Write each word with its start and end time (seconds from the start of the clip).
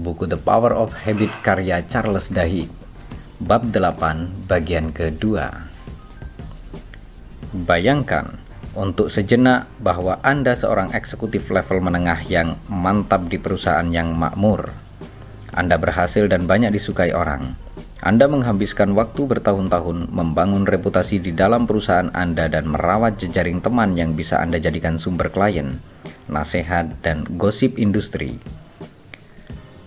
buku 0.00 0.24
The 0.24 0.40
Power 0.40 0.72
of 0.72 0.96
Habit 1.04 1.28
karya 1.44 1.84
Charles 1.84 2.32
Duhigg, 2.32 2.72
bab 3.36 3.68
8 3.68 4.48
bagian 4.48 4.96
kedua. 4.96 5.68
Bayangkan 7.52 8.40
untuk 8.72 9.12
sejenak 9.12 9.68
bahwa 9.76 10.16
Anda 10.24 10.56
seorang 10.56 10.96
eksekutif 10.96 11.52
level 11.52 11.84
menengah 11.84 12.24
yang 12.32 12.56
mantap 12.72 13.28
di 13.28 13.36
perusahaan 13.36 13.84
yang 13.92 14.16
makmur. 14.16 14.72
Anda 15.52 15.76
berhasil 15.76 16.30
dan 16.30 16.48
banyak 16.48 16.72
disukai 16.72 17.12
orang. 17.12 17.58
Anda 18.00 18.24
menghabiskan 18.32 18.96
waktu 18.96 19.28
bertahun-tahun 19.28 20.08
membangun 20.08 20.64
reputasi 20.64 21.20
di 21.20 21.36
dalam 21.36 21.68
perusahaan 21.68 22.08
Anda 22.16 22.48
dan 22.48 22.72
merawat 22.72 23.20
jejaring 23.20 23.60
teman 23.60 23.92
yang 23.92 24.16
bisa 24.16 24.40
Anda 24.40 24.56
jadikan 24.56 24.96
sumber 24.96 25.28
klien, 25.28 25.76
nasihat, 26.30 26.96
dan 27.04 27.28
gosip 27.36 27.76
industri. 27.76 28.40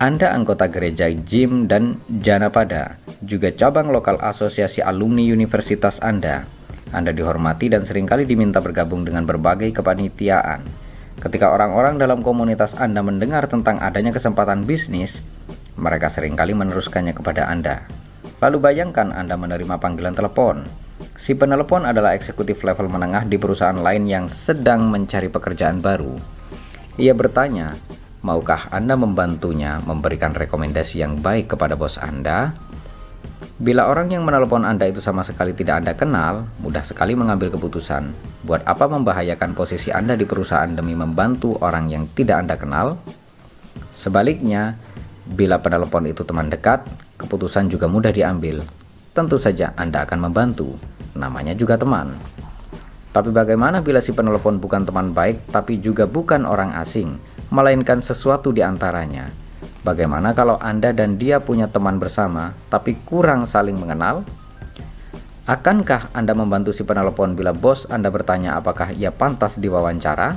Anda 0.04 0.36
anggota 0.36 0.68
gereja 0.68 1.08
Jim 1.08 1.72
dan 1.72 2.04
Janapada, 2.12 3.00
juga 3.24 3.56
cabang 3.56 3.88
lokal 3.88 4.20
asosiasi 4.20 4.84
alumni 4.84 5.24
universitas 5.32 6.04
Anda. 6.04 6.44
Anda 6.92 7.16
dihormati 7.16 7.72
dan 7.72 7.88
sering 7.88 8.04
kali 8.04 8.28
diminta 8.28 8.60
bergabung 8.60 9.08
dengan 9.08 9.24
berbagai 9.24 9.72
kepanitiaan. 9.72 10.68
Ketika 11.24 11.56
orang-orang 11.56 12.04
dalam 12.04 12.20
komunitas 12.20 12.76
Anda 12.76 13.00
mendengar 13.00 13.48
tentang 13.48 13.80
adanya 13.80 14.12
kesempatan 14.12 14.68
bisnis, 14.68 15.24
mereka 15.80 16.12
sering 16.12 16.36
kali 16.36 16.52
meneruskannya 16.52 17.16
kepada 17.16 17.48
Anda. 17.48 17.88
Lalu 18.44 18.60
bayangkan 18.60 19.16
Anda 19.16 19.40
menerima 19.40 19.80
panggilan 19.80 20.20
telepon. 20.20 20.68
Si 21.16 21.32
penelepon 21.32 21.88
adalah 21.88 22.12
eksekutif 22.12 22.60
level 22.68 22.92
menengah 22.92 23.24
di 23.24 23.40
perusahaan 23.40 23.80
lain 23.80 24.04
yang 24.12 24.28
sedang 24.28 24.84
mencari 24.84 25.32
pekerjaan 25.32 25.80
baru. 25.80 26.20
Ia 27.00 27.16
bertanya, 27.16 27.72
maukah 28.24 28.72
Anda 28.72 28.96
membantunya 28.96 29.84
memberikan 29.84 30.32
rekomendasi 30.32 31.04
yang 31.04 31.20
baik 31.20 31.54
kepada 31.54 31.76
bos 31.76 32.00
Anda? 32.00 32.56
Bila 33.60 33.86
orang 33.92 34.10
yang 34.10 34.24
menelepon 34.24 34.64
Anda 34.64 34.90
itu 34.90 35.04
sama 35.04 35.22
sekali 35.28 35.52
tidak 35.54 35.84
Anda 35.84 35.94
kenal, 35.94 36.48
mudah 36.64 36.82
sekali 36.82 37.14
mengambil 37.14 37.52
keputusan. 37.54 38.16
Buat 38.48 38.64
apa 38.66 38.90
membahayakan 38.90 39.54
posisi 39.54 39.92
Anda 39.92 40.16
di 40.16 40.24
perusahaan 40.24 40.72
demi 40.72 40.96
membantu 40.96 41.60
orang 41.60 41.92
yang 41.92 42.10
tidak 42.16 42.48
Anda 42.48 42.56
kenal? 42.56 42.98
Sebaliknya, 43.94 44.80
bila 45.28 45.62
penelepon 45.62 46.08
itu 46.10 46.26
teman 46.26 46.50
dekat, 46.50 46.88
keputusan 47.20 47.70
juga 47.70 47.86
mudah 47.86 48.10
diambil. 48.10 48.64
Tentu 49.14 49.38
saja 49.38 49.76
Anda 49.78 50.08
akan 50.08 50.32
membantu, 50.32 50.74
namanya 51.14 51.54
juga 51.54 51.78
teman. 51.78 52.18
Tapi 53.14 53.30
bagaimana 53.30 53.86
bila 53.86 54.02
si 54.02 54.10
penelepon 54.10 54.58
bukan 54.58 54.90
teman 54.90 55.14
baik 55.14 55.54
tapi 55.54 55.78
juga 55.78 56.10
bukan 56.10 56.50
orang 56.50 56.74
asing, 56.82 57.22
melainkan 57.54 58.02
sesuatu 58.02 58.50
di 58.50 58.66
antaranya? 58.66 59.30
Bagaimana 59.86 60.34
kalau 60.34 60.58
Anda 60.58 60.90
dan 60.90 61.22
dia 61.22 61.38
punya 61.38 61.70
teman 61.70 62.02
bersama 62.02 62.58
tapi 62.74 62.98
kurang 63.06 63.46
saling 63.46 63.78
mengenal? 63.78 64.26
Akankah 65.46 66.10
Anda 66.18 66.34
membantu 66.34 66.74
si 66.74 66.82
penelepon 66.82 67.38
bila 67.38 67.54
bos 67.54 67.86
Anda 67.86 68.10
bertanya 68.10 68.58
apakah 68.58 68.90
ia 68.98 69.14
pantas 69.14 69.62
diwawancara? 69.62 70.34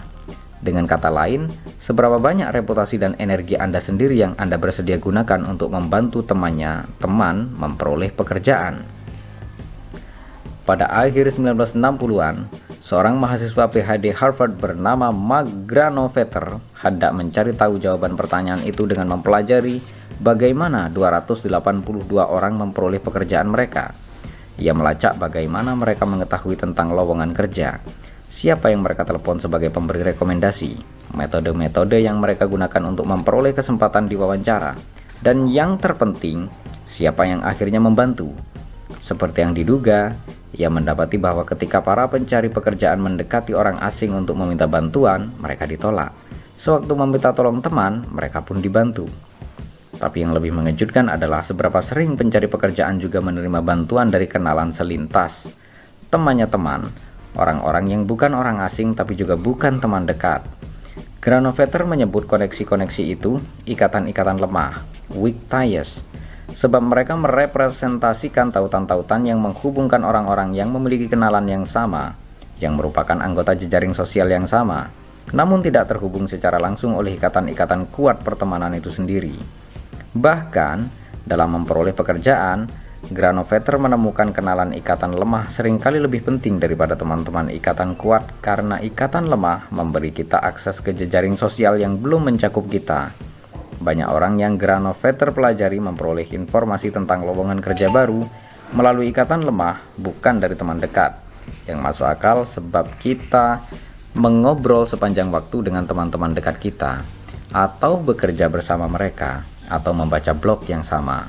Dengan 0.60 0.84
kata 0.84 1.08
lain, 1.08 1.48
seberapa 1.80 2.20
banyak 2.20 2.52
reputasi 2.52 3.00
dan 3.00 3.16
energi 3.16 3.56
Anda 3.56 3.80
sendiri 3.80 4.16
yang 4.18 4.36
Anda 4.36 4.60
bersedia 4.60 5.00
gunakan 5.00 5.46
untuk 5.46 5.72
membantu 5.72 6.20
temannya, 6.20 6.84
teman 7.00 7.54
memperoleh 7.56 8.12
pekerjaan. 8.12 8.82
Pada 10.66 10.90
akhir 10.90 11.30
1960-an, 11.30 12.50
seorang 12.86 13.18
mahasiswa 13.18 13.66
PhD 13.66 14.14
Harvard 14.14 14.62
bernama 14.62 15.10
Mark 15.10 15.66
Granovetter 15.66 16.62
hendak 16.78 17.10
mencari 17.18 17.50
tahu 17.50 17.82
jawaban 17.82 18.14
pertanyaan 18.14 18.62
itu 18.62 18.86
dengan 18.86 19.10
mempelajari 19.10 19.82
bagaimana 20.22 20.86
282 20.94 21.50
orang 22.14 22.54
memperoleh 22.54 23.02
pekerjaan 23.02 23.50
mereka. 23.50 23.90
Ia 24.62 24.70
melacak 24.70 25.18
bagaimana 25.18 25.74
mereka 25.74 26.06
mengetahui 26.06 26.54
tentang 26.54 26.94
lowongan 26.94 27.34
kerja, 27.34 27.82
siapa 28.30 28.70
yang 28.70 28.86
mereka 28.86 29.02
telepon 29.02 29.42
sebagai 29.42 29.74
pemberi 29.74 30.06
rekomendasi, 30.06 30.78
metode-metode 31.18 31.98
yang 31.98 32.22
mereka 32.22 32.46
gunakan 32.46 32.86
untuk 32.86 33.10
memperoleh 33.10 33.50
kesempatan 33.50 34.06
di 34.06 34.14
wawancara, 34.14 34.78
dan 35.26 35.50
yang 35.50 35.74
terpenting, 35.82 36.46
siapa 36.86 37.26
yang 37.26 37.42
akhirnya 37.42 37.82
membantu. 37.82 38.30
Seperti 39.02 39.42
yang 39.42 39.52
diduga, 39.54 40.14
ia 40.56 40.72
mendapati 40.72 41.20
bahwa 41.20 41.44
ketika 41.44 41.84
para 41.84 42.08
pencari 42.08 42.48
pekerjaan 42.48 43.02
mendekati 43.02 43.52
orang 43.52 43.76
asing 43.82 44.16
untuk 44.16 44.38
meminta 44.38 44.64
bantuan, 44.64 45.30
mereka 45.38 45.68
ditolak. 45.68 46.16
Sewaktu 46.56 46.92
meminta 46.96 47.36
tolong 47.36 47.60
teman, 47.60 48.08
mereka 48.08 48.40
pun 48.40 48.64
dibantu. 48.64 49.04
Tapi 49.96 50.24
yang 50.24 50.32
lebih 50.36 50.52
mengejutkan 50.52 51.08
adalah 51.08 51.40
seberapa 51.40 51.80
sering 51.80 52.16
pencari 52.16 52.48
pekerjaan 52.48 53.00
juga 53.00 53.20
menerima 53.24 53.60
bantuan 53.64 54.08
dari 54.08 54.28
kenalan 54.28 54.72
selintas. 54.72 55.48
Temannya 56.08 56.48
teman, 56.48 56.88
orang-orang 57.36 57.92
yang 57.92 58.02
bukan 58.04 58.32
orang 58.32 58.60
asing 58.64 58.96
tapi 58.96 59.16
juga 59.16 59.36
bukan 59.36 59.80
teman 59.80 60.08
dekat. 60.08 60.44
Granovetter 61.20 61.82
menyebut 61.84 62.24
koneksi-koneksi 62.30 63.02
itu 63.02 63.42
ikatan-ikatan 63.66 64.38
lemah, 64.38 64.86
weak 65.10 65.36
ties, 65.50 66.06
sebab 66.56 66.80
mereka 66.80 67.12
merepresentasikan 67.20 68.48
tautan-tautan 68.48 69.28
yang 69.28 69.44
menghubungkan 69.44 70.00
orang-orang 70.00 70.56
yang 70.56 70.72
memiliki 70.72 71.04
kenalan 71.04 71.44
yang 71.44 71.68
sama, 71.68 72.16
yang 72.56 72.80
merupakan 72.80 73.20
anggota 73.20 73.52
jejaring 73.52 73.92
sosial 73.92 74.32
yang 74.32 74.48
sama, 74.48 74.88
namun 75.36 75.60
tidak 75.60 75.92
terhubung 75.92 76.24
secara 76.24 76.56
langsung 76.56 76.96
oleh 76.96 77.20
ikatan-ikatan 77.20 77.92
kuat 77.92 78.24
pertemanan 78.24 78.72
itu 78.72 78.88
sendiri. 78.88 79.36
Bahkan, 80.16 80.76
dalam 81.28 81.60
memperoleh 81.60 81.92
pekerjaan, 81.92 82.88
Granovetter 83.06 83.78
menemukan 83.78 84.34
kenalan 84.34 84.74
ikatan 84.74 85.14
lemah 85.14 85.46
sering 85.46 85.78
kali 85.78 86.02
lebih 86.02 86.26
penting 86.26 86.58
daripada 86.58 86.98
teman-teman 86.98 87.52
ikatan 87.54 87.94
kuat 87.94 88.42
karena 88.42 88.82
ikatan 88.82 89.30
lemah 89.30 89.70
memberi 89.70 90.10
kita 90.10 90.42
akses 90.42 90.82
ke 90.82 90.90
jejaring 90.90 91.38
sosial 91.38 91.78
yang 91.78 92.02
belum 92.02 92.32
mencakup 92.32 92.66
kita. 92.66 93.14
Banyak 93.76 94.08
orang 94.08 94.40
yang 94.40 94.56
Granovetter 94.56 95.32
pelajari 95.36 95.76
memperoleh 95.76 96.26
informasi 96.32 96.88
tentang 96.92 97.24
lowongan 97.28 97.60
kerja 97.60 97.92
baru 97.92 98.24
melalui 98.72 99.12
ikatan 99.12 99.44
lemah 99.44 99.84
bukan 100.00 100.40
dari 100.40 100.56
teman 100.56 100.80
dekat. 100.80 101.20
Yang 101.68 101.78
masuk 101.78 102.06
akal 102.08 102.42
sebab 102.48 102.90
kita 102.98 103.62
mengobrol 104.16 104.88
sepanjang 104.88 105.28
waktu 105.28 105.70
dengan 105.70 105.84
teman-teman 105.84 106.32
dekat 106.32 106.56
kita 106.56 107.04
atau 107.52 108.00
bekerja 108.00 108.48
bersama 108.48 108.88
mereka 108.88 109.44
atau 109.68 109.92
membaca 109.92 110.32
blog 110.32 110.64
yang 110.66 110.82
sama. 110.82 111.28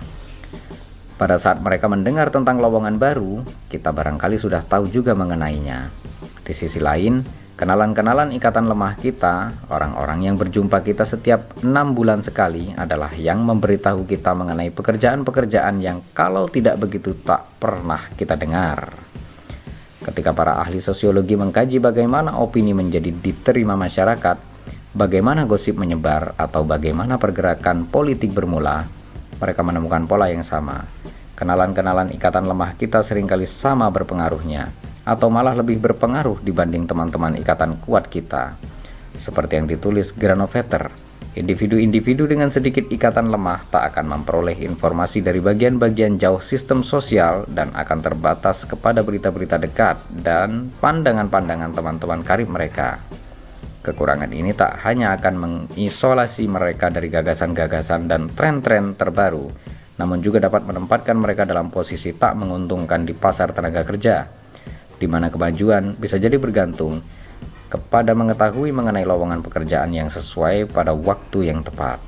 Pada 1.18 1.42
saat 1.42 1.58
mereka 1.60 1.90
mendengar 1.90 2.30
tentang 2.30 2.62
lowongan 2.62 3.02
baru, 3.02 3.42
kita 3.74 3.90
barangkali 3.90 4.38
sudah 4.38 4.62
tahu 4.62 4.86
juga 4.94 5.18
mengenainya. 5.18 5.90
Di 6.46 6.54
sisi 6.54 6.78
lain, 6.78 7.26
kenalan-kenalan 7.58 8.38
ikatan 8.38 8.70
lemah 8.70 8.94
kita, 9.02 9.66
orang-orang 9.74 10.30
yang 10.30 10.36
berjumpa 10.38 10.86
kita 10.86 11.10
setiap 11.10 11.58
enam 11.66 11.98
bulan 11.98 12.22
sekali 12.22 12.70
adalah 12.78 13.10
yang 13.18 13.42
memberitahu 13.42 14.06
kita 14.06 14.38
mengenai 14.38 14.70
pekerjaan-pekerjaan 14.70 15.82
yang 15.82 16.06
kalau 16.14 16.46
tidak 16.46 16.78
begitu 16.78 17.18
tak 17.26 17.50
pernah 17.58 18.14
kita 18.14 18.38
dengar. 18.38 18.94
Ketika 20.06 20.32
para 20.38 20.62
ahli 20.62 20.78
sosiologi 20.80 21.34
mengkaji 21.34 21.82
bagaimana 21.82 22.38
opini 22.38 22.78
menjadi 22.78 23.10
diterima 23.10 23.74
masyarakat, 23.74 24.38
bagaimana 24.94 25.50
gosip 25.50 25.82
menyebar, 25.82 26.38
atau 26.38 26.62
bagaimana 26.62 27.18
pergerakan 27.18 27.90
politik 27.90 28.38
bermula, 28.38 28.86
mereka 29.42 29.66
menemukan 29.66 30.06
pola 30.06 30.30
yang 30.30 30.46
sama. 30.46 30.86
Kenalan-kenalan 31.34 32.14
ikatan 32.14 32.46
lemah 32.46 32.78
kita 32.78 33.02
sering 33.02 33.26
kali 33.26 33.50
sama 33.50 33.90
berpengaruhnya, 33.90 34.70
atau 35.08 35.32
malah 35.32 35.56
lebih 35.56 35.80
berpengaruh 35.80 36.44
dibanding 36.44 36.84
teman-teman 36.84 37.40
ikatan 37.40 37.80
kuat 37.80 38.12
kita. 38.12 38.60
Seperti 39.16 39.56
yang 39.56 39.72
ditulis 39.72 40.12
Granovetter, 40.12 40.92
individu-individu 41.34 42.28
dengan 42.28 42.52
sedikit 42.52 42.86
ikatan 42.92 43.32
lemah 43.32 43.64
tak 43.72 43.96
akan 43.96 44.20
memperoleh 44.20 44.60
informasi 44.68 45.24
dari 45.24 45.40
bagian-bagian 45.40 46.20
jauh 46.20 46.44
sistem 46.44 46.84
sosial 46.84 47.48
dan 47.48 47.72
akan 47.72 48.04
terbatas 48.04 48.68
kepada 48.68 49.02
berita-berita 49.02 49.56
dekat 49.56 50.04
dan 50.12 50.70
pandangan-pandangan 50.84 51.72
teman-teman 51.72 52.22
karib 52.28 52.52
mereka. 52.52 53.00
Kekurangan 53.82 54.36
ini 54.36 54.52
tak 54.52 54.84
hanya 54.84 55.16
akan 55.16 55.36
mengisolasi 55.40 56.44
mereka 56.52 56.92
dari 56.92 57.08
gagasan-gagasan 57.08 58.12
dan 58.12 58.28
tren-tren 58.28 59.00
terbaru, 59.00 59.48
namun 59.98 60.22
juga 60.22 60.38
dapat 60.44 60.68
menempatkan 60.68 61.18
mereka 61.18 61.48
dalam 61.48 61.72
posisi 61.74 62.14
tak 62.14 62.36
menguntungkan 62.38 63.08
di 63.08 63.16
pasar 63.18 63.56
tenaga 63.56 63.82
kerja, 63.88 64.37
di 64.98 65.08
mana 65.10 65.30
kemajuan 65.30 65.98
bisa 65.98 66.18
jadi 66.18 66.36
bergantung 66.38 67.02
kepada 67.70 68.18
mengetahui 68.18 68.74
mengenai 68.74 69.06
lowongan 69.06 69.46
pekerjaan 69.46 69.94
yang 69.94 70.10
sesuai 70.12 70.70
pada 70.74 70.92
waktu 70.92 71.54
yang 71.54 71.64
tepat. 71.64 72.02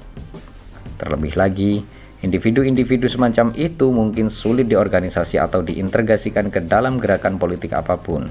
Terlebih 1.00 1.38
lagi, 1.40 1.86
individu-individu 2.20 3.08
semacam 3.08 3.56
itu 3.56 3.90
mungkin 3.94 4.28
sulit 4.28 4.68
diorganisasi 4.68 5.40
atau 5.40 5.64
diintegrasikan 5.64 6.52
ke 6.52 6.64
dalam 6.64 7.00
gerakan 7.00 7.40
politik 7.40 7.76
apa 7.76 7.96
pun 8.00 8.28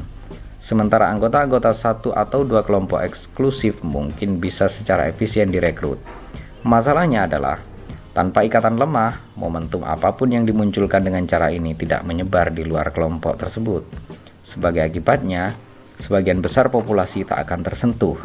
Sementara 0.59 1.07
anggota-anggota 1.15 1.71
satu 1.71 2.11
atau 2.11 2.43
dua 2.43 2.67
kelompok 2.67 2.99
eksklusif 2.99 3.79
mungkin 3.87 4.43
bisa 4.43 4.67
secara 4.67 5.07
efisien 5.07 5.55
direkrut. 5.55 6.03
Masalahnya 6.67 7.31
adalah 7.31 7.63
Tanpa 8.09 8.43
ikatan 8.43 8.75
lemah, 8.75 9.15
momentum 9.39 9.87
apa 9.87 10.11
pun 10.11 10.27
yang 10.27 10.43
dimunculkan 10.43 11.07
dengan 11.07 11.23
cara 11.31 11.55
ini 11.55 11.79
tidak 11.79 12.03
menyebar 12.03 12.51
di 12.51 12.67
luar 12.67 12.91
kelompok 12.91 13.39
tersebut. 13.39 13.87
Sebagai 14.49 14.81
akibatnya, 14.81 15.53
sebagian 16.01 16.41
besar 16.41 16.73
populasi 16.73 17.29
tak 17.29 17.45
akan 17.45 17.61
tersentuh. 17.69 18.17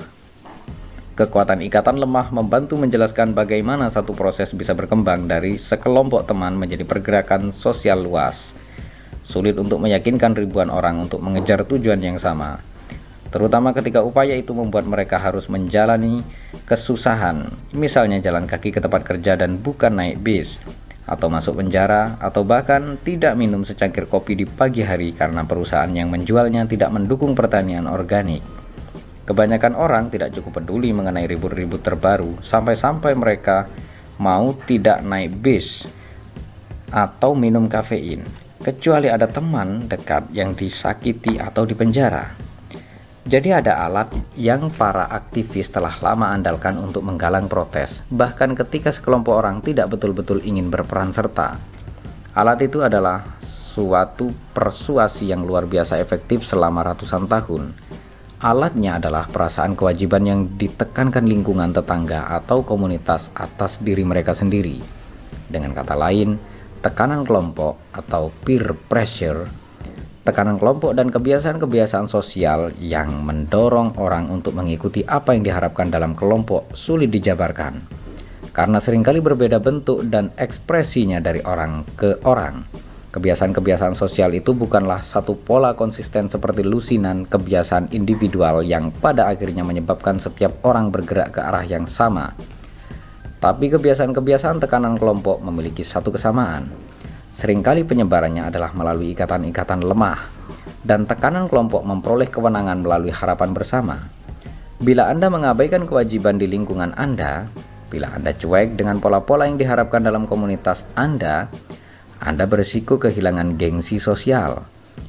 Kekuatan 1.20 1.60
ikatan 1.68 2.00
lemah 2.00 2.31
membantu 2.31 2.80
menjelaskan 2.80 3.36
bagaimana 3.36 3.92
satu 3.92 4.16
proses 4.16 4.56
bisa 4.56 4.72
berkembang 4.72 5.28
dari 5.28 5.60
sekelompok 5.60 6.24
teman 6.24 6.56
menjadi 6.56 6.88
pergerakan 6.88 7.52
sosial 7.52 8.08
luas. 8.08 8.56
Sulit 9.20 9.60
untuk 9.60 9.84
meyakinkan 9.84 10.31
ribuan 10.31 10.72
orang 10.72 11.04
untuk 11.04 11.20
mengejar 11.20 11.68
tujuan 11.68 12.00
yang 12.00 12.16
sama 12.16 12.64
terutama 13.34 13.74
ketika 13.74 14.06
upaya 14.06 14.38
itu 14.38 14.54
membuat 14.54 14.86
mereka 14.86 15.18
harus 15.18 15.50
menjalani 15.50 16.22
kesusahan, 16.70 17.50
misalnya 17.74 18.22
jalan 18.22 18.46
kaki 18.46 18.70
ke 18.70 18.78
tempat 18.78 19.02
kerja 19.02 19.34
dan 19.34 19.58
bukan 19.58 19.90
naik 19.90 20.22
bis, 20.22 20.62
atau 21.03 21.27
masuk 21.27 21.59
penjara, 21.59 22.15
atau 22.19 22.47
bahkan 22.47 22.95
tidak 23.03 23.35
minum 23.35 23.67
secangkir 23.67 24.07
kopi 24.07 24.39
di 24.39 24.45
pagi 24.47 24.83
hari 24.83 25.11
karena 25.11 25.44
perusahaan 25.44 25.91
yang 25.91 26.07
menjualnya 26.07 26.63
tidak 26.63 26.95
mendukung 26.95 27.35
pertanian 27.35 27.88
organik. 27.91 28.44
Kebanyakan 29.23 29.79
orang 29.79 30.11
tidak 30.11 30.35
cukup 30.35 30.63
peduli 30.63 30.91
mengenai 30.91 31.27
ribut-ribut 31.27 31.79
terbaru, 31.79 32.39
sampai-sampai 32.44 33.15
mereka 33.15 33.67
mau 34.19 34.51
tidak 34.67 35.00
naik 35.03 35.31
bis 35.39 35.88
atau 36.91 37.33
minum 37.33 37.65
kafein, 37.71 38.23
kecuali 38.61 39.07
ada 39.09 39.25
teman 39.25 39.88
dekat 39.88 40.29
yang 40.31 40.51
disakiti 40.53 41.39
atau 41.39 41.63
dipenjara. 41.63 42.52
Jadi 43.24 43.56
ada 43.56 43.88
alat 43.88 44.12
yang 44.36 44.68
para 44.68 45.08
aktivis 45.08 45.72
telah 45.72 45.96
lama 46.04 46.36
andalkan 46.36 46.75
untuk 46.75 47.08
menggalang 47.08 47.48
protes, 47.48 48.04
bahkan 48.12 48.52
ketika 48.52 48.92
sekelompok 48.92 49.40
orang 49.40 49.64
tidak 49.64 49.96
betul-betul 49.96 50.44
ingin 50.44 50.68
berperan 50.68 51.16
serta. 51.16 51.56
Alat 52.36 52.68
itu 52.68 52.84
adalah 52.84 53.40
suatu 53.40 54.28
persuasi 54.52 55.31
yang 55.31 55.48
luar 55.48 55.64
biasa 55.72 56.04
efektif 56.04 56.44
selama 56.44 56.84
ratusan 56.84 57.24
tahun. 57.31 57.72
Alatnya 58.44 59.00
adalah 59.00 59.31
perasaan 59.31 59.80
kewajiban 59.80 60.28
yang 60.28 60.42
ditekankan 60.60 61.24
lingkungan 61.24 61.72
tetangga 61.72 62.28
atau 62.28 62.60
komunitas 62.68 63.31
atas 63.31 63.80
diri 63.80 64.04
mereka 64.04 64.36
sendiri. 64.36 64.84
Dengan 65.48 65.72
kata 65.72 65.96
lain, 65.96 66.36
tekanan 66.84 67.24
kelompok 67.24 67.80
atau 67.96 68.36
peer 68.44 68.75
pressure 68.75 69.62
tekanan 70.24 70.60
kelompok 70.60 70.96
dan 70.96 71.12
kebiasaan-kebiasaan 71.12 72.08
sosial 72.08 72.72
yang 72.80 73.24
mendorong 73.24 74.00
orang 74.00 74.31
untuk 74.31 74.56
mengikuti 74.56 75.04
apa 75.04 75.36
yang 75.36 75.44
diharapkan 75.44 75.92
dalam 75.92 76.16
kelompok 76.16 76.72
sulit 76.72 77.12
dijabarkan 77.12 78.04
karena 78.54 78.78
sering 78.78 79.02
kali 79.02 79.18
berbeda 79.18 79.58
bentuk 79.58 80.06
dan 80.14 80.30
ekspresinya 80.38 81.18
dari 81.18 81.42
orang 81.42 81.81
ke 81.98 82.22
orang. 82.22 82.62
Kebiasaan-kebiasaan 83.14 83.98
sosial 83.98 84.34
itu 84.34 84.54
bukanlah 84.54 85.02
satu 85.02 85.38
pola 85.38 85.74
konsisten 85.74 86.30
seperti 86.30 86.66
lusinan 86.66 87.25
kebiasaan 87.25 87.94
individual 87.94 88.62
yang 88.66 88.90
pada 88.90 89.30
akhirnya 89.30 89.66
menyebabkan 89.66 90.18
setiap 90.18 90.62
orang 90.66 90.90
bergerak 90.90 91.34
ke 91.34 91.42
arah 91.42 91.66
yang 91.66 91.86
sama. 91.90 92.34
Tapi 93.38 93.74
kebiasaan-kebiasaan 93.74 94.62
tekanan 94.62 94.98
kelompok 94.98 95.42
memiliki 95.46 95.86
satu 95.86 96.14
kesamaan, 96.14 96.70
Seringkali 97.33 97.81
penyebarannya 97.81 98.53
adalah 98.53 98.77
melalui 98.77 99.18
ikatan-ikatan 99.18 99.81
lemah, 99.81 100.21
dan 100.85 101.09
tekanan 101.09 101.50
kelompok 101.50 101.81
memperoleh 101.81 102.30
kewenangan 102.30 102.85
melalui 102.85 103.09
harapan 103.09 103.57
bersama. 103.57 103.97
Bila 104.77 105.09
Anda 105.09 105.33
mengabaikan 105.33 105.89
kewajiban 105.89 106.38
di 106.38 106.45
lingkungan 106.45 106.94
Anda, 106.94 107.50
bila 107.89 108.13
Anda 108.13 108.38
cuek 108.38 108.77
dengan 108.77 109.01
pola-pola 109.01 109.50
yang 109.50 109.57
diharapkan 109.57 110.06
dalam 110.06 110.30
komunitas 110.30 110.85
Anda, 110.94 111.50
Anda 112.21 112.45
berisiko 112.45 113.01
kehilangan 113.01 113.57
gengsi 113.57 113.97
sosial. 113.97 114.62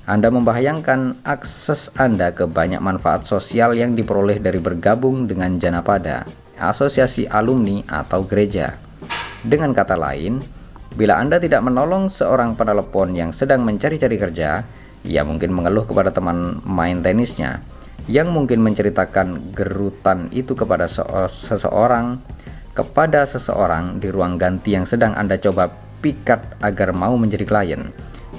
Anda 0.08 0.32
membahayakan 0.32 1.24
akses 1.28 1.92
Anda 1.96 2.32
ke 2.32 2.48
banyak 2.48 2.80
manfaat 2.80 3.28
sosial 3.28 3.76
yang 3.76 3.92
diperoleh 3.92 4.40
dari 4.40 4.60
bergabung 4.60 5.28
dengan 5.28 5.60
Janapada, 5.60 6.24
asosiasi 6.56 7.28
alumni 7.28 7.84
atau 7.84 8.24
gereja. 8.24 8.80
Dengan 9.44 9.76
kata 9.76 9.96
lain, 9.96 10.40
Bila 10.94 11.18
Anda 11.18 11.42
tidak 11.42 11.66
menolong 11.66 12.06
seorang 12.06 12.54
penelepon 12.54 13.18
yang 13.18 13.34
sedang 13.34 13.66
mencari-cari 13.66 14.14
kerja, 14.14 14.62
ia 15.02 15.22
mungkin 15.26 15.50
mengeluh 15.50 15.90
kepada 15.90 16.14
teman 16.14 16.62
main 16.62 17.02
tenisnya 17.02 17.66
yang 18.06 18.30
mungkin 18.30 18.62
menceritakan 18.62 19.56
gerutan 19.56 20.30
itu 20.30 20.54
kepada 20.54 20.86
seseorang 21.26 22.22
kepada 22.78 23.26
seseorang 23.26 23.98
di 23.98 24.06
ruang 24.10 24.38
ganti 24.38 24.74
yang 24.74 24.86
sedang 24.86 25.18
Anda 25.18 25.38
coba 25.38 25.70
pikat 25.98 26.62
agar 26.62 26.94
mau 26.94 27.18
menjadi 27.18 27.42
klien. 27.46 27.90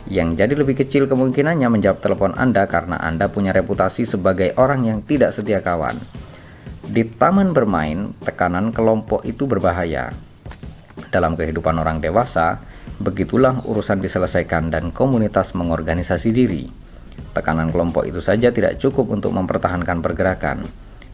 Yang 0.05 0.29
jadi 0.39 0.53
lebih 0.55 0.75
kecil 0.79 1.11
kemungkinannya 1.11 1.65
menjawab 1.67 1.99
telepon 1.99 2.31
Anda 2.39 2.69
karena 2.71 2.99
Anda 3.03 3.27
punya 3.27 3.51
reputasi 3.51 4.07
sebagai 4.07 4.55
orang 4.55 4.85
yang 4.87 4.99
tidak 5.03 5.35
setia 5.35 5.59
kawan. 5.59 5.97
Di 6.85 7.03
taman 7.03 7.51
bermain, 7.51 8.13
tekanan 8.21 8.69
kelompok 8.69 9.25
itu 9.25 9.49
berbahaya 9.49 10.13
dalam 11.11 11.37
kehidupan 11.37 11.75
orang 11.77 12.01
dewasa, 12.01 12.61
begitulah 13.01 13.61
urusan 13.65 13.99
diselesaikan 13.99 14.71
dan 14.71 14.89
komunitas 14.89 15.53
mengorganisasi 15.57 16.29
diri. 16.31 16.69
Tekanan 17.35 17.71
kelompok 17.71 18.07
itu 18.07 18.23
saja 18.23 18.51
tidak 18.51 18.79
cukup 18.79 19.11
untuk 19.11 19.35
mempertahankan 19.35 19.99
pergerakan. 19.99 20.63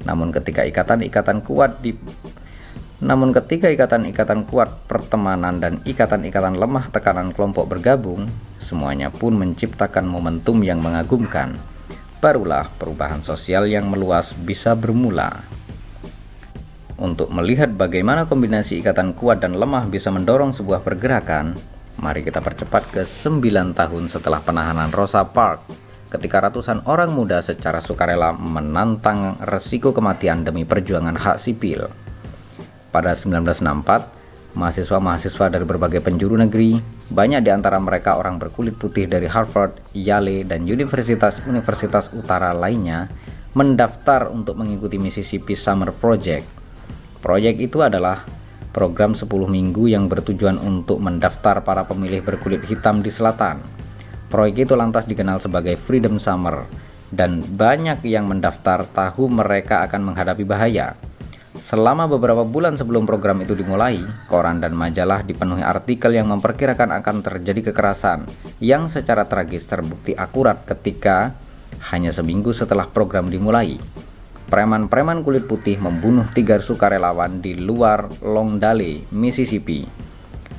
Namun 0.06 0.34
ketika 0.34 0.66
ikatan-ikatan 0.66 1.46
kuat 1.46 1.82
di 1.82 1.94
namun 3.02 3.34
ketika 3.34 3.66
ikatan-ikatan 3.66 4.46
kuat 4.46 4.86
pertemanan 4.86 5.58
dan 5.58 5.82
ikatan-ikatan 5.82 6.54
lemah 6.54 6.94
tekanan 6.94 7.34
kelompok 7.34 7.66
bergabung, 7.66 8.30
semuanya 8.62 9.10
pun 9.10 9.34
menciptakan 9.42 10.06
momentum 10.06 10.62
yang 10.62 10.78
mengagumkan. 10.86 11.58
Barulah 12.22 12.70
perubahan 12.78 13.26
sosial 13.26 13.66
yang 13.66 13.90
meluas 13.90 14.38
bisa 14.38 14.78
bermula. 14.78 15.42
Untuk 17.02 17.34
melihat 17.34 17.74
bagaimana 17.74 18.30
kombinasi 18.30 18.78
ikatan 18.78 19.18
kuat 19.18 19.42
dan 19.42 19.58
lemah 19.58 19.90
bisa 19.90 20.14
mendorong 20.14 20.54
sebuah 20.54 20.86
pergerakan, 20.86 21.58
mari 21.98 22.22
kita 22.22 22.46
percepat 22.46 22.94
ke 22.94 23.02
9 23.10 23.74
tahun 23.74 24.06
setelah 24.06 24.38
penahanan 24.38 24.94
Rosa 24.94 25.26
Parks 25.26 25.66
ketika 26.14 26.46
ratusan 26.46 26.86
orang 26.86 27.10
muda 27.10 27.42
secara 27.42 27.82
sukarela 27.82 28.38
menantang 28.38 29.34
resiko 29.50 29.98
kematian 29.98 30.46
demi 30.46 30.62
perjuangan 30.62 31.18
hak 31.18 31.42
sipil. 31.42 31.90
Pada 32.94 33.18
1964, 33.18 34.54
mahasiswa-mahasiswa 34.54 35.58
dari 35.58 35.66
berbagai 35.66 36.06
penjuru 36.06 36.38
negeri, 36.38 36.78
banyak 37.10 37.42
di 37.42 37.50
antara 37.50 37.82
mereka 37.82 38.22
orang 38.22 38.38
berkulit 38.38 38.78
putih 38.78 39.10
dari 39.10 39.26
Harvard, 39.26 39.74
Yale, 39.98 40.46
dan 40.46 40.70
universitas-universitas 40.70 42.14
utara 42.14 42.54
lainnya, 42.54 43.10
mendaftar 43.58 44.30
untuk 44.30 44.54
mengikuti 44.62 45.02
Mississippi 45.02 45.58
Summer 45.58 45.90
Project 45.90 46.61
Proyek 47.22 47.62
itu 47.62 47.86
adalah 47.86 48.26
program 48.74 49.14
10 49.14 49.30
minggu 49.46 49.86
yang 49.86 50.10
bertujuan 50.10 50.58
untuk 50.58 50.98
mendaftar 50.98 51.62
para 51.62 51.86
pemilih 51.86 52.26
berkulit 52.26 52.66
hitam 52.66 53.06
di 53.06 53.14
selatan. 53.14 53.62
Proyek 54.34 54.66
itu 54.66 54.74
lantas 54.74 55.06
dikenal 55.06 55.38
sebagai 55.38 55.78
Freedom 55.78 56.18
Summer 56.18 56.66
dan 57.14 57.46
banyak 57.46 58.02
yang 58.10 58.26
mendaftar 58.26 58.90
tahu 58.90 59.30
mereka 59.30 59.86
akan 59.86 60.02
menghadapi 60.12 60.42
bahaya. 60.48 60.98
Selama 61.62 62.10
beberapa 62.10 62.42
bulan 62.42 62.74
sebelum 62.74 63.06
program 63.06 63.38
itu 63.46 63.54
dimulai, 63.54 64.02
koran 64.26 64.58
dan 64.58 64.74
majalah 64.74 65.22
dipenuhi 65.22 65.62
artikel 65.62 66.10
yang 66.10 66.26
memperkirakan 66.34 66.90
akan 66.90 67.22
terjadi 67.22 67.70
kekerasan 67.70 68.26
yang 68.58 68.90
secara 68.90 69.30
tragis 69.30 69.70
terbukti 69.70 70.18
akurat 70.18 70.66
ketika 70.66 71.38
hanya 71.94 72.10
seminggu 72.10 72.50
setelah 72.50 72.90
program 72.90 73.30
dimulai 73.30 73.78
preman-preman 74.52 75.24
kulit 75.24 75.48
putih 75.48 75.80
membunuh 75.80 76.28
tiga 76.36 76.60
sukarelawan 76.60 77.40
di 77.40 77.56
luar 77.56 78.12
Longdale, 78.20 79.08
Mississippi. 79.16 79.88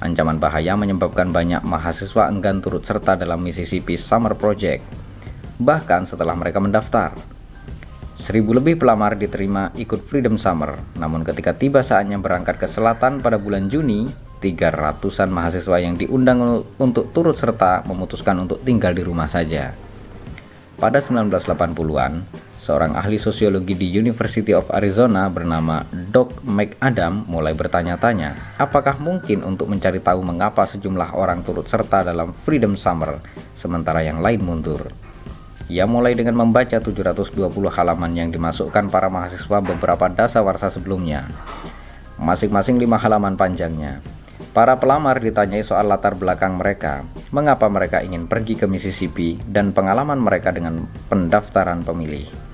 Ancaman 0.00 0.40
bahaya 0.40 0.72
menyebabkan 0.80 1.28
banyak 1.28 1.60
mahasiswa 1.60 2.32
enggan 2.32 2.64
turut 2.64 2.88
serta 2.88 3.20
dalam 3.20 3.44
Mississippi 3.44 4.00
Summer 4.00 4.32
Project, 4.32 4.80
bahkan 5.60 6.08
setelah 6.08 6.32
mereka 6.32 6.56
mendaftar. 6.56 7.12
Seribu 8.16 8.56
lebih 8.56 8.80
pelamar 8.80 9.12
diterima 9.20 9.68
ikut 9.76 10.08
Freedom 10.08 10.40
Summer, 10.40 10.72
namun 10.96 11.20
ketika 11.20 11.52
tiba 11.52 11.84
saatnya 11.84 12.16
berangkat 12.16 12.56
ke 12.56 12.66
selatan 12.72 13.20
pada 13.20 13.36
bulan 13.36 13.68
Juni, 13.68 14.08
tiga 14.40 14.72
ratusan 14.72 15.28
mahasiswa 15.28 15.76
yang 15.84 16.00
diundang 16.00 16.64
untuk 16.80 17.12
turut 17.12 17.36
serta 17.36 17.84
memutuskan 17.84 18.40
untuk 18.40 18.64
tinggal 18.64 18.96
di 18.96 19.04
rumah 19.04 19.28
saja. 19.28 19.76
Pada 20.80 20.98
1980-an, 20.98 22.12
seorang 22.62 22.94
ahli 22.94 23.18
sosiologi 23.18 23.74
di 23.74 23.90
University 23.90 24.54
of 24.54 24.70
Arizona 24.70 25.26
bernama 25.26 25.82
Doc 25.90 26.46
McAdam 26.46 27.26
mulai 27.26 27.58
bertanya-tanya, 27.58 28.54
apakah 28.54 29.02
mungkin 29.02 29.42
untuk 29.42 29.66
mencari 29.66 29.98
tahu 29.98 30.22
mengapa 30.22 30.62
sejumlah 30.70 31.18
orang 31.18 31.42
turut 31.42 31.66
serta 31.66 32.06
dalam 32.06 32.30
Freedom 32.46 32.78
Summer, 32.78 33.18
sementara 33.58 34.06
yang 34.06 34.22
lain 34.22 34.46
mundur. 34.46 34.94
Ia 35.66 35.90
mulai 35.90 36.14
dengan 36.14 36.38
membaca 36.38 36.78
720 36.78 37.50
halaman 37.50 38.14
yang 38.14 38.30
dimasukkan 38.30 38.86
para 38.86 39.10
mahasiswa 39.10 39.58
beberapa 39.58 40.06
dasawarsa 40.06 40.70
sebelumnya. 40.70 41.26
Masing-masing 42.22 42.78
lima 42.78 42.94
halaman 42.94 43.34
panjangnya. 43.34 43.98
Para 44.52 44.76
pelamar 44.76 45.18
ditanyai 45.18 45.64
soal 45.64 45.88
latar 45.88 46.14
belakang 46.14 46.60
mereka, 46.60 47.08
mengapa 47.32 47.66
mereka 47.72 48.04
ingin 48.04 48.28
pergi 48.28 48.54
ke 48.54 48.68
Mississippi, 48.68 49.40
dan 49.48 49.72
pengalaman 49.72 50.20
mereka 50.20 50.52
dengan 50.52 50.84
pendaftaran 51.08 51.80
pemilih. 51.80 52.51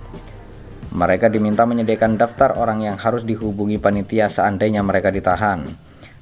Mereka 0.92 1.28
diminta 1.28 1.68
menyediakan 1.68 2.16
daftar 2.16 2.56
orang 2.56 2.84
yang 2.84 2.96
harus 2.96 3.24
dihubungi 3.24 3.76
panitia 3.76 4.32
seandainya 4.32 4.80
mereka 4.80 5.12
ditahan. 5.12 5.68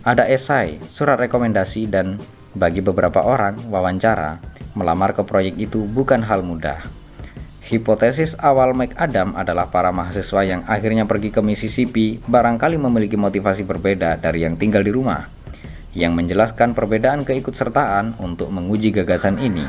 Ada 0.02 0.26
esai, 0.30 0.78
surat 0.90 1.18
rekomendasi, 1.18 1.86
dan 1.90 2.18
bagi 2.54 2.82
beberapa 2.82 3.22
orang, 3.22 3.70
wawancara, 3.70 4.38
melamar 4.74 5.14
ke 5.14 5.22
proyek 5.22 5.58
itu 5.58 5.86
bukan 5.86 6.22
hal 6.26 6.42
mudah. 6.42 6.82
Hipotesis 7.66 8.38
awal 8.38 8.78
McAdam 8.78 9.34
adalah 9.34 9.66
para 9.66 9.90
mahasiswa 9.90 10.46
yang 10.46 10.62
akhirnya 10.70 11.02
pergi 11.02 11.34
ke 11.34 11.42
Mississippi 11.42 12.22
barangkali 12.22 12.78
memiliki 12.78 13.18
motivasi 13.18 13.66
berbeda 13.66 14.22
dari 14.22 14.46
yang 14.46 14.54
tinggal 14.54 14.86
di 14.86 14.94
rumah 14.94 15.36
yang 15.96 16.12
menjelaskan 16.12 16.76
perbedaan 16.76 17.24
keikutsertaan 17.24 18.20
untuk 18.20 18.52
menguji 18.52 18.92
gagasan 18.92 19.40
ini. 19.40 19.64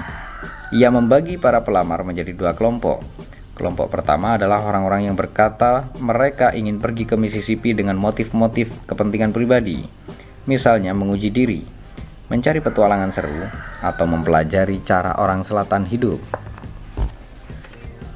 Ia 0.76 0.92
membagi 0.92 1.40
para 1.40 1.64
pelamar 1.64 2.04
menjadi 2.04 2.36
dua 2.36 2.52
kelompok. 2.52 3.00
Kelompok 3.58 3.90
pertama 3.90 4.38
adalah 4.38 4.62
orang-orang 4.62 5.10
yang 5.10 5.18
berkata 5.18 5.90
mereka 5.98 6.54
ingin 6.54 6.78
pergi 6.78 7.10
ke 7.10 7.18
Mississippi 7.18 7.74
dengan 7.74 7.98
motif-motif 7.98 8.70
kepentingan 8.86 9.34
pribadi, 9.34 9.82
misalnya 10.46 10.94
menguji 10.94 11.34
diri, 11.34 11.66
mencari 12.30 12.62
petualangan 12.62 13.10
seru, 13.10 13.50
atau 13.82 14.06
mempelajari 14.06 14.86
cara 14.86 15.18
orang 15.18 15.42
selatan 15.42 15.90
hidup. 15.90 16.22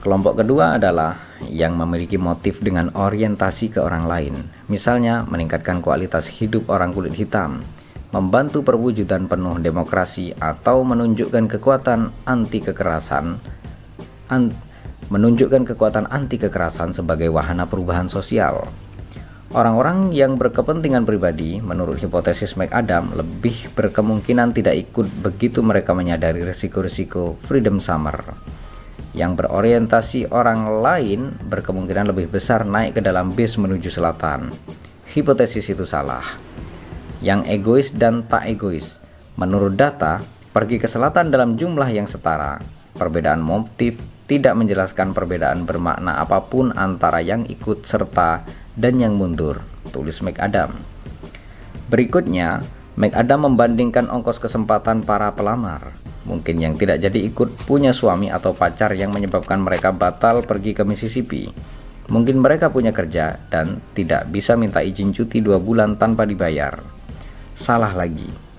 Kelompok 0.06 0.46
kedua 0.46 0.78
adalah 0.78 1.18
yang 1.50 1.74
memiliki 1.74 2.22
motif 2.22 2.62
dengan 2.62 2.94
orientasi 2.94 3.74
ke 3.74 3.82
orang 3.82 4.06
lain, 4.06 4.46
misalnya 4.70 5.26
meningkatkan 5.26 5.82
kualitas 5.82 6.30
hidup 6.30 6.70
orang 6.70 6.94
kulit 6.94 7.18
hitam, 7.18 7.66
membantu 8.14 8.62
perwujudan 8.62 9.26
penuh 9.26 9.58
demokrasi 9.58 10.38
atau 10.38 10.86
menunjukkan 10.86 11.50
kekuatan 11.50 12.14
anti 12.30 12.62
kekerasan 12.62 13.42
an, 14.32 14.56
menunjukkan 15.12 15.68
kekuatan 15.76 16.08
anti 16.08 16.40
kekerasan 16.40 16.96
sebagai 16.96 17.28
wahana 17.28 17.68
perubahan 17.68 18.08
sosial. 18.08 18.72
Orang-orang 19.52 20.16
yang 20.16 20.40
berkepentingan 20.40 21.04
pribadi, 21.04 21.60
menurut 21.60 22.00
hipotesis 22.00 22.56
McAdam, 22.56 23.12
lebih 23.20 23.68
berkemungkinan 23.76 24.56
tidak 24.56 24.80
ikut 24.80 25.12
begitu 25.20 25.60
mereka 25.60 25.92
menyadari 25.92 26.40
risiko-risiko 26.40 27.36
Freedom 27.44 27.84
Summer. 27.84 28.16
Yang 29.12 29.44
berorientasi 29.44 30.32
orang 30.32 30.80
lain 30.80 31.36
berkemungkinan 31.44 32.16
lebih 32.16 32.32
besar 32.32 32.64
naik 32.64 32.96
ke 32.96 33.02
dalam 33.04 33.36
bis 33.36 33.60
menuju 33.60 33.92
selatan. 33.92 34.56
Hipotesis 35.12 35.68
itu 35.68 35.84
salah 35.84 36.24
yang 37.22 37.46
egois 37.46 37.94
dan 37.94 38.26
tak 38.26 38.50
egois. 38.50 38.98
Menurut 39.38 39.78
data, 39.78 40.20
pergi 40.52 40.82
ke 40.82 40.90
selatan 40.90 41.30
dalam 41.30 41.56
jumlah 41.56 41.88
yang 41.94 42.10
setara. 42.10 42.60
Perbedaan 42.98 43.40
motif 43.40 43.98
tidak 44.32 44.56
menjelaskan 44.56 45.12
perbedaan 45.12 45.68
bermakna 45.68 46.24
apa 46.24 46.40
pun 46.48 46.72
antara 46.72 47.20
yang 47.20 47.44
ikut 47.52 47.84
serta 47.84 48.48
dan 48.80 48.96
yang 48.96 49.20
mundur, 49.20 49.60
tulis 49.92 50.24
McAdam. 50.24 50.72
Berikutnya, 51.92 52.64
McAdam 52.96 53.52
membandingkan 53.52 54.08
ongkos 54.08 54.40
kesempatan 54.40 55.04
para 55.04 55.36
pelamar. 55.36 55.92
Mungkin 56.24 56.64
yang 56.64 56.80
tidak 56.80 57.04
jadi 57.04 57.20
ikut 57.28 57.68
punya 57.68 57.92
suami 57.92 58.32
atau 58.32 58.56
pacar 58.56 58.96
yang 58.96 59.12
menyebabkan 59.12 59.60
mereka 59.60 59.92
batal 59.92 60.48
pergi 60.48 60.72
ke 60.72 60.88
Mississippi. 60.88 61.52
Mungkin 62.08 62.40
mereka 62.40 62.72
punya 62.72 62.96
kerja 62.96 63.36
dan 63.52 63.84
tidak 63.92 64.32
bisa 64.32 64.56
minta 64.56 64.80
izin 64.80 65.12
cuti 65.12 65.44
dua 65.44 65.60
bulan 65.60 66.00
tanpa 66.00 66.24
dibayar 66.24 66.80
salah 67.52 67.92
lagi. 67.92 68.51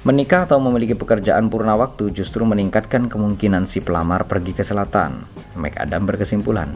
Menikah 0.00 0.48
atau 0.48 0.56
memiliki 0.56 0.96
pekerjaan 0.96 1.52
purna 1.52 1.76
waktu 1.76 2.08
justru 2.16 2.40
meningkatkan 2.48 3.12
kemungkinan 3.12 3.68
si 3.68 3.84
pelamar 3.84 4.24
pergi 4.24 4.56
ke 4.56 4.64
selatan. 4.64 5.28
McAdam 5.60 6.08
berkesimpulan. 6.08 6.72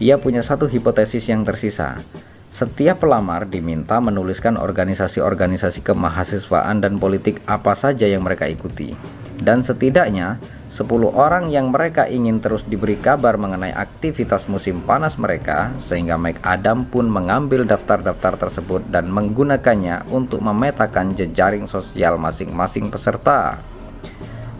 Ia 0.00 0.16
punya 0.16 0.40
satu 0.40 0.64
hipotesis 0.64 1.28
yang 1.28 1.44
tersisa. 1.44 2.00
Setiap 2.48 3.04
pelamar 3.04 3.52
diminta 3.52 4.00
menuliskan 4.00 4.56
organisasi-organisasi 4.56 5.84
kemahasiswaan 5.84 6.80
dan 6.80 6.96
politik 6.96 7.44
apa 7.44 7.76
saja 7.76 8.08
yang 8.08 8.24
mereka 8.24 8.48
ikuti. 8.48 8.96
Dan 9.40 9.66
setidaknya 9.66 10.38
10 10.70 10.90
orang 11.14 11.50
yang 11.50 11.70
mereka 11.70 12.06
ingin 12.10 12.42
terus 12.42 12.66
diberi 12.66 12.98
kabar 12.98 13.38
mengenai 13.38 13.70
aktivitas 13.70 14.50
musim 14.50 14.82
panas 14.82 15.14
mereka, 15.18 15.70
sehingga 15.78 16.18
Mike 16.18 16.42
Adam 16.42 16.86
pun 16.86 17.06
mengambil 17.06 17.62
daftar-daftar 17.62 18.38
tersebut 18.46 18.82
dan 18.90 19.06
menggunakannya 19.06 20.10
untuk 20.10 20.42
memetakan 20.42 21.14
jejaring 21.14 21.70
sosial 21.70 22.18
masing-masing 22.18 22.90
peserta. 22.90 23.58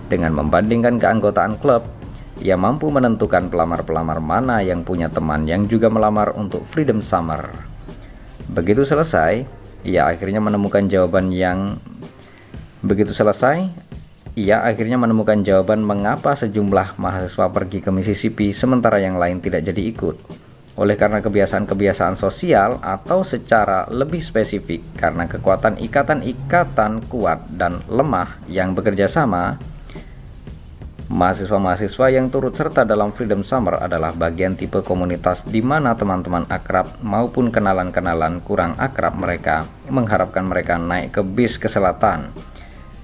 Dengan 0.07 0.39
membandingkan 0.39 1.03
keanggotaan 1.03 1.59
klub, 1.59 1.83
ia 2.39 2.55
mampu 2.55 2.91
menentukan 2.91 3.47
pelamar-pelamar 3.51 4.19
mana 4.19 4.63
yang 4.63 4.83
punya 4.83 5.11
teman 5.11 5.47
yang 5.47 5.67
juga 5.71 5.91
melamar 5.91 6.35
untuk 6.35 6.67
Freedom 6.67 7.03
Summer. 7.03 7.51
Begitu 8.51 8.87
selesai, 8.87 9.47
ia 9.83 10.07
akhirnya 10.07 10.39
menemukan 10.39 10.85
jawaban 10.87 11.31
yang 11.31 11.81
begitu 12.85 13.17
selesai, 13.17 13.73
ia 14.35 14.67
akhirnya 14.67 14.99
menemukan 14.99 15.47
jawaban 15.47 15.87
mengapa 15.87 16.35
sejumlah 16.35 16.99
mahasiswa 16.99 17.47
pergi 17.55 17.79
ke 17.79 17.91
Mississippi 17.95 18.51
sementara 18.51 18.99
yang 18.99 19.15
lain 19.15 19.39
tidak 19.39 19.63
jadi 19.63 19.83
ikut. 19.95 20.17
Oleh 20.75 20.99
karena 20.99 21.23
kebiasaan-kebiasaan 21.23 22.19
sosial 22.19 22.83
atau 22.83 23.23
secara 23.23 23.87
lebih 23.95 24.19
spesifik 24.19 24.83
karena 24.99 25.31
kekuatan 25.31 25.79
ikatan-ikatan 25.79 27.07
kuat 27.07 27.47
dan 27.55 27.79
lemah 27.87 28.43
yang 28.51 28.75
bekerja 28.75 29.07
sama, 29.07 29.55
mahasiswa-mahasiswa 31.07 32.07
yang 32.11 32.27
turut 32.27 32.59
serta 32.59 32.83
dalam 32.83 33.15
Freedom 33.15 33.47
Summer 33.47 33.79
adalah 33.79 34.11
bagian 34.11 34.59
tipe 34.59 34.83
komunitas 34.83 35.47
di 35.47 35.63
mana 35.63 35.95
teman-teman 35.95 36.51
akrab 36.51 36.99
maupun 37.07 37.55
kenalan-kenalan 37.55 38.43
kurang 38.43 38.75
akrab 38.75 39.15
mereka 39.15 39.71
mengharapkan 39.87 40.43
mereka 40.43 40.75
naik 40.75 41.15
ke 41.15 41.23
bis 41.23 41.55
ke 41.55 41.71
selatan 41.71 42.35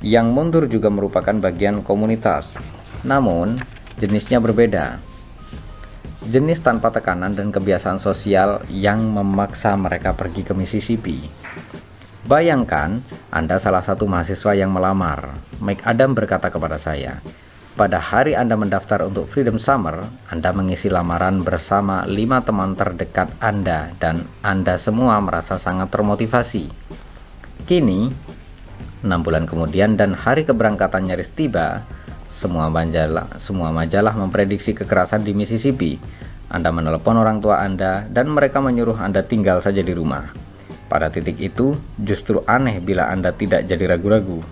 yang 0.01 0.33
mundur 0.33 0.65
juga 0.69 0.89
merupakan 0.89 1.37
bagian 1.37 1.85
komunitas, 1.85 2.57
namun 3.05 3.61
jenisnya 4.01 4.41
berbeda. 4.41 5.01
Jenis 6.21 6.61
tanpa 6.61 6.93
tekanan 6.93 7.33
dan 7.33 7.49
kebiasaan 7.49 7.97
sosial 7.97 8.61
yang 8.69 9.01
memaksa 9.01 9.73
mereka 9.77 10.13
pergi 10.13 10.45
ke 10.45 10.53
Mississippi. 10.53 11.25
Bayangkan, 12.29 13.01
Anda 13.33 13.57
salah 13.57 13.81
satu 13.81 14.05
mahasiswa 14.05 14.53
yang 14.53 14.69
melamar. 14.69 15.33
Mike 15.65 15.81
Adam 15.89 16.13
berkata 16.13 16.53
kepada 16.53 16.77
saya, 16.77 17.25
pada 17.81 17.97
hari 17.97 18.37
Anda 18.37 18.61
mendaftar 18.61 19.09
untuk 19.09 19.33
Freedom 19.33 19.57
Summer, 19.57 20.05
Anda 20.29 20.53
mengisi 20.53 20.93
lamaran 20.93 21.41
bersama 21.41 22.05
lima 22.05 22.45
teman 22.45 22.77
terdekat 22.77 23.33
Anda 23.41 23.97
dan 23.97 24.29
Anda 24.45 24.77
semua 24.77 25.17
merasa 25.25 25.57
sangat 25.57 25.89
termotivasi. 25.89 26.69
Kini, 27.65 28.13
Enam 29.01 29.25
bulan 29.25 29.49
kemudian 29.49 29.97
dan 29.97 30.13
hari 30.13 30.45
keberangkatan 30.45 31.09
nyaris 31.09 31.33
tiba, 31.33 31.89
semua 32.29 32.69
majalah, 32.69 33.33
semua 33.41 33.73
majalah 33.73 34.13
memprediksi 34.13 34.77
kekerasan 34.77 35.25
di 35.25 35.33
Mississippi. 35.33 35.97
Anda 36.53 36.69
menelepon 36.69 37.17
orang 37.17 37.41
tua 37.41 37.65
Anda 37.65 38.05
dan 38.13 38.29
mereka 38.29 38.61
menyuruh 38.61 39.01
Anda 39.01 39.25
tinggal 39.25 39.65
saja 39.65 39.81
di 39.81 39.97
rumah. 39.97 40.29
Pada 40.91 41.09
titik 41.09 41.41
itu, 41.41 41.79
justru 41.97 42.45
aneh 42.45 42.83
bila 42.83 43.09
Anda 43.09 43.33
tidak 43.33 43.65
jadi 43.65 43.97
ragu-ragu. 43.97 44.43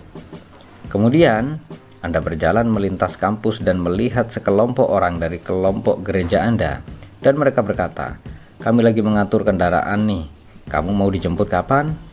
Kemudian, 0.89 1.61
Anda 2.01 2.17
berjalan 2.23 2.65
melintas 2.71 3.19
kampus 3.19 3.61
dan 3.61 3.77
melihat 3.77 4.31
sekelompok 4.33 4.87
orang 4.87 5.19
dari 5.21 5.37
kelompok 5.37 6.01
gereja 6.01 6.41
Anda, 6.41 6.81
dan 7.21 7.37
mereka 7.37 7.61
berkata, 7.61 8.17
"Kami 8.63 8.81
lagi 8.81 9.03
mengatur 9.03 9.43
kendaraan 9.43 10.07
nih. 10.07 10.25
Kamu 10.71 10.95
mau 10.95 11.11
dijemput 11.11 11.51
kapan?" 11.51 12.08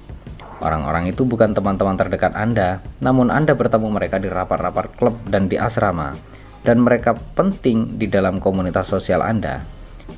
Orang-orang 0.57 1.13
itu 1.13 1.29
bukan 1.29 1.53
teman-teman 1.53 2.01
terdekat 2.01 2.33
Anda, 2.33 2.81
namun 3.05 3.29
Anda 3.29 3.53
bertemu 3.53 3.93
mereka 3.93 4.17
di 4.17 4.33
rapat-rapat 4.33 4.97
klub 4.97 5.21
dan 5.29 5.53
di 5.53 5.61
asrama, 5.61 6.17
dan 6.65 6.81
mereka 6.81 7.13
penting 7.13 8.01
di 8.01 8.09
dalam 8.09 8.41
komunitas 8.41 8.89
sosial 8.89 9.21
Anda. 9.21 9.61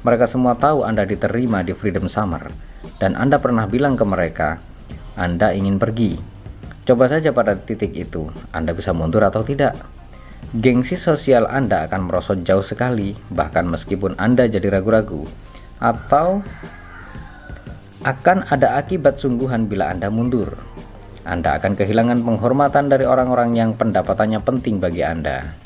Mereka 0.06 0.30
semua 0.30 0.54
tahu 0.54 0.86
Anda 0.86 1.02
diterima 1.02 1.66
di 1.66 1.74
Freedom 1.74 2.06
Summer, 2.06 2.54
dan 3.02 3.18
Anda 3.18 3.42
pernah 3.42 3.66
bilang 3.66 3.98
ke 3.98 4.06
mereka, 4.06 4.62
Anda 5.18 5.50
ingin 5.50 5.82
pergi. 5.82 6.14
Coba 6.86 7.10
saja 7.10 7.34
pada 7.34 7.58
titik 7.58 7.98
itu, 7.98 8.30
Anda 8.54 8.72
bisa 8.72 8.94
mundur 8.94 9.26
atau 9.26 9.42
tidak. 9.42 9.74
Gengsi 10.54 10.94
sosial 10.94 11.50
Anda 11.50 11.90
akan 11.90 12.08
merosot 12.08 12.46
jauh 12.46 12.62
sekali, 12.62 13.18
bahkan 13.28 13.66
meskipun 13.66 14.14
Anda 14.16 14.46
jadi 14.46 14.70
ragu-ragu, 14.70 15.26
atau 15.82 16.46
akan 17.98 18.46
ada 18.46 18.78
akibat 18.78 19.18
sungguhan 19.18 19.66
bila 19.66 19.90
Anda 19.90 20.06
mundur. 20.06 20.54
Anda 21.26 21.58
akan 21.58 21.74
kehilangan 21.74 22.22
penghormatan 22.22 22.86
dari 22.86 23.02
orang-orang 23.02 23.58
yang 23.58 23.70
pendapatannya 23.74 24.38
penting 24.40 24.78
bagi 24.78 25.02
Anda. 25.02 25.58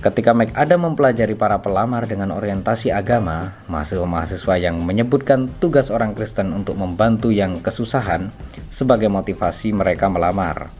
Ketika 0.00 0.32
McAdam 0.32 0.92
mempelajari 0.92 1.34
para 1.36 1.60
pelamar 1.60 2.08
dengan 2.08 2.32
orientasi 2.32 2.94
agama, 2.94 3.58
mahasiswa-mahasiswa 3.68 4.54
yang 4.56 4.80
menyebutkan 4.80 5.50
tugas 5.58 5.92
orang 5.92 6.14
Kristen 6.16 6.52
untuk 6.52 6.78
membantu 6.80 7.28
yang 7.28 7.60
kesusahan 7.60 8.32
sebagai 8.72 9.10
motivasi 9.12 9.74
mereka 9.76 10.06
melamar. 10.08 10.70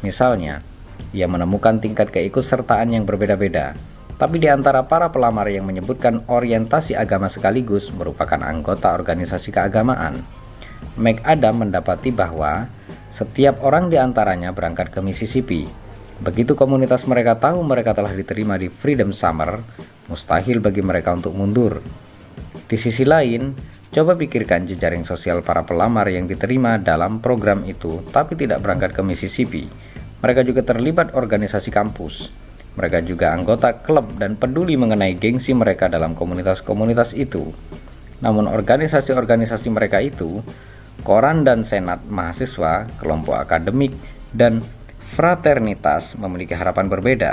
Misalnya, 0.00 0.62
ia 1.10 1.26
menemukan 1.26 1.82
tingkat 1.82 2.12
keikutsertaan 2.14 2.94
yang 2.94 3.04
berbeda-beda, 3.04 3.74
tapi 4.16 4.40
di 4.40 4.48
antara 4.48 4.84
para 4.88 5.12
pelamar 5.12 5.48
yang 5.52 5.68
menyebutkan 5.68 6.24
orientasi 6.28 6.96
agama 6.96 7.28
sekaligus 7.28 7.92
merupakan 7.92 8.40
anggota 8.40 8.96
organisasi 8.96 9.52
keagamaan. 9.52 10.24
McAdam 10.96 11.64
mendapati 11.64 12.12
bahwa 12.12 12.68
setiap 13.12 13.60
orang 13.64 13.92
di 13.92 14.00
antaranya 14.00 14.52
berangkat 14.52 14.92
ke 14.92 15.00
Mississippi, 15.04 15.68
Begitu 16.16 16.56
komunitas 16.56 17.04
mereka 17.04 17.36
tahu 17.36 17.60
mereka 17.60 17.92
telah 17.92 18.08
diterima 18.08 18.56
di 18.56 18.72
Freedom 18.72 19.12
Summer, 19.12 19.60
mustahil 20.08 20.64
bagi 20.64 20.80
mereka 20.80 21.12
untuk 21.12 21.36
mundur. 21.36 21.84
Di 22.64 22.80
sisi 22.80 23.04
lain, 23.04 23.52
coba 23.92 24.16
pikirkan 24.16 24.64
jejaring 24.64 25.04
sosial 25.04 25.44
para 25.44 25.68
pelamar 25.68 26.08
yang 26.08 26.24
diterima 26.24 26.80
dalam 26.80 27.20
program 27.20 27.68
itu 27.68 28.00
tapi 28.16 28.32
tidak 28.32 28.64
berangkat 28.64 28.96
ke 28.96 29.02
Mississippi. 29.04 29.68
Mereka 30.24 30.40
juga 30.48 30.64
terlibat 30.64 31.12
organisasi 31.12 31.68
kampus. 31.68 32.32
Mereka 32.76 33.08
juga 33.08 33.32
anggota 33.32 33.72
klub 33.80 34.20
dan 34.20 34.36
peduli 34.36 34.76
mengenai 34.76 35.16
gengsi 35.16 35.56
mereka 35.56 35.88
dalam 35.88 36.12
komunitas-komunitas 36.12 37.16
itu. 37.16 37.52
Namun 38.20 38.48
organisasi-organisasi 38.48 39.68
mereka 39.72 40.00
itu, 40.04 40.44
koran 41.00 41.44
dan 41.44 41.64
senat 41.64 42.04
mahasiswa, 42.04 42.84
kelompok 43.00 43.36
akademik, 43.36 43.96
dan 44.32 44.60
fraternitas 45.16 46.16
memiliki 46.20 46.52
harapan 46.52 46.92
berbeda. 46.92 47.32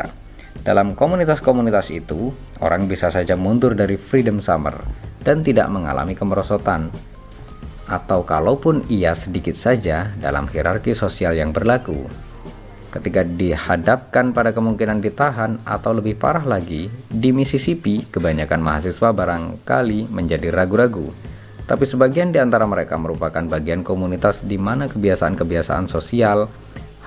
Dalam 0.63 0.95
komunitas-komunitas 0.95 1.91
itu, 1.91 2.31
orang 2.63 2.87
bisa 2.87 3.11
saja 3.11 3.35
mundur 3.35 3.75
dari 3.75 3.99
Freedom 3.99 4.39
Summer 4.39 4.79
dan 5.23 5.43
tidak 5.43 5.67
mengalami 5.67 6.15
kemerosotan. 6.15 6.87
Atau 7.83 8.23
kalaupun 8.23 8.87
ia 8.87 9.11
sedikit 9.11 9.59
saja 9.59 10.07
dalam 10.23 10.47
hierarki 10.47 10.95
sosial 10.95 11.35
yang 11.35 11.51
berlaku. 11.51 12.07
Ketika 12.93 13.25
dihadapkan 13.25 14.37
pada 14.37 14.53
kemungkinan 14.53 15.01
ditahan 15.01 15.57
atau 15.65 15.97
lebih 15.97 16.13
parah 16.13 16.45
lagi, 16.45 16.93
di 17.09 17.33
Mississippi 17.33 18.05
kebanyakan 18.05 18.61
mahasiswa 18.61 19.09
barangkali 19.09 20.13
menjadi 20.13 20.53
ragu-ragu. 20.53 21.09
Tapi 21.65 21.89
sebagian 21.89 22.29
di 22.29 22.37
antara 22.37 22.69
mereka 22.69 22.93
merupakan 23.01 23.41
bagian 23.49 23.81
komunitas 23.81 24.45
di 24.45 24.61
mana 24.61 24.85
kebiasaan-kebiasaan 24.85 25.89
sosial, 25.89 26.45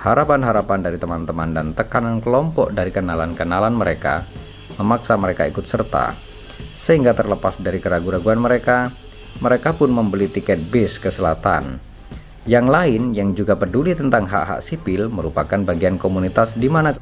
harapan-harapan 0.03 0.83
dari 0.83 0.99
teman-teman 0.99 1.55
dan 1.55 1.71
tekanan 1.71 2.19
kelompok 2.19 2.75
dari 2.75 2.91
kenalan-kenalan 2.91 3.71
mereka 3.71 4.27
memaksa 4.75 5.15
mereka 5.15 5.47
ikut 5.47 5.63
serta. 5.63 6.19
Sehingga 6.75 7.15
terlepas 7.15 7.63
dari 7.63 7.79
keraguan-raguan 7.79 8.43
mereka, 8.43 8.91
mereka 9.39 9.71
pun 9.71 9.87
membeli 9.87 10.27
tiket 10.27 10.59
bis 10.67 10.99
ke 10.99 11.07
selatan. 11.07 11.86
Yang 12.47 12.67
lain 12.71 13.01
yang 13.11 13.35
juga 13.35 13.59
peduli 13.59 13.91
tentang 13.91 14.23
hak-hak 14.23 14.63
sipil 14.63 15.11
merupakan 15.11 15.59
bagian 15.61 15.99
komunitas 15.99 16.55
di 16.55 16.71
mana 16.71 16.95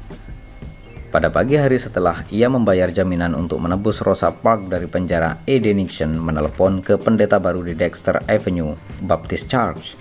pada 1.14 1.30
pagi 1.30 1.54
hari 1.54 1.78
setelah 1.78 2.26
ia 2.34 2.50
membayar 2.50 2.90
jaminan 2.90 3.32
untuk 3.38 3.62
menebus 3.62 4.02
Rosa 4.02 4.34
Park 4.34 4.66
dari 4.66 4.90
penjara, 4.90 5.38
Ed 5.46 5.64
Nixon 5.64 6.18
menelepon 6.18 6.82
ke 6.82 6.98
pendeta 6.98 7.38
baru 7.38 7.62
di 7.62 7.78
Dexter 7.78 8.26
Avenue, 8.26 8.74
Baptist 9.06 9.46
Church, 9.46 9.94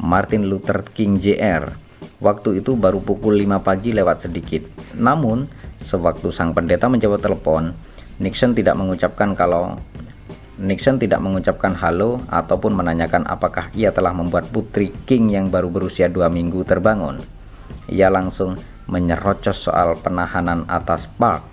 Martin 0.00 0.48
Luther 0.48 0.80
King 0.96 1.20
Jr., 1.20 1.86
Waktu 2.16 2.64
itu 2.64 2.80
baru 2.80 3.04
pukul 3.04 3.36
5 3.36 3.60
pagi 3.60 3.92
lewat 3.92 4.24
sedikit. 4.24 4.64
Namun, 4.96 5.44
sewaktu 5.76 6.32
sang 6.32 6.56
pendeta 6.56 6.88
menjawab 6.88 7.20
telepon, 7.20 7.76
Nixon 8.16 8.56
tidak 8.56 8.80
mengucapkan 8.80 9.36
kalau 9.36 9.76
Nixon 10.56 10.96
tidak 10.96 11.20
mengucapkan 11.20 11.76
halo 11.76 12.24
ataupun 12.32 12.72
menanyakan 12.72 13.28
apakah 13.28 13.68
ia 13.76 13.92
telah 13.92 14.16
membuat 14.16 14.48
putri 14.48 14.88
King 15.04 15.28
yang 15.28 15.46
baru 15.52 15.68
berusia 15.68 16.08
dua 16.08 16.32
minggu 16.32 16.64
terbangun. 16.64 17.20
Ia 17.92 18.08
langsung 18.08 18.56
menyerocos 18.88 19.68
soal 19.68 20.00
penahanan 20.00 20.64
atas 20.64 21.12
Park. 21.20 21.44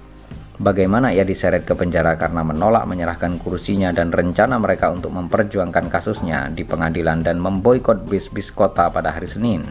Bagaimana 0.56 1.12
ia 1.12 1.28
diseret 1.28 1.68
ke 1.68 1.76
penjara 1.76 2.16
karena 2.16 2.48
menolak 2.48 2.88
menyerahkan 2.88 3.42
kursinya 3.44 3.92
dan 3.92 4.14
rencana 4.14 4.56
mereka 4.56 4.88
untuk 4.88 5.12
memperjuangkan 5.12 5.92
kasusnya 5.92 6.48
di 6.56 6.64
pengadilan 6.64 7.28
dan 7.28 7.44
memboikot 7.44 8.08
bis-bis 8.08 8.56
kota 8.56 8.88
pada 8.88 9.12
hari 9.12 9.28
Senin. 9.28 9.68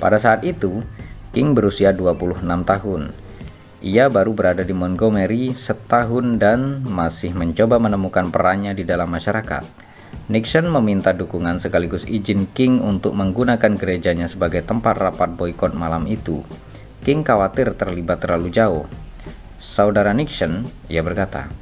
Pada 0.00 0.16
saat 0.16 0.40
itu, 0.40 0.80
King 1.36 1.52
berusia 1.52 1.92
26 1.92 2.40
tahun. 2.64 3.25
Ia 3.84 4.08
baru 4.08 4.32
berada 4.32 4.64
di 4.64 4.72
Montgomery 4.72 5.52
setahun 5.52 6.40
dan 6.40 6.80
masih 6.88 7.36
mencoba 7.36 7.76
menemukan 7.76 8.32
perannya 8.32 8.72
di 8.72 8.88
dalam 8.88 9.12
masyarakat. 9.12 9.68
Nixon 10.32 10.72
meminta 10.72 11.12
dukungan 11.12 11.60
sekaligus 11.60 12.08
izin 12.08 12.48
King 12.56 12.80
untuk 12.80 13.12
menggunakan 13.12 13.76
gerejanya 13.76 14.32
sebagai 14.32 14.64
tempat 14.64 14.96
rapat 14.96 15.36
boykot 15.36 15.76
malam 15.76 16.08
itu. 16.08 16.40
King 17.04 17.20
khawatir 17.20 17.76
terlibat 17.76 18.24
terlalu 18.24 18.48
jauh. 18.48 18.88
Saudara 19.60 20.16
Nixon, 20.16 20.66
ia 20.88 21.04
berkata, 21.04 21.52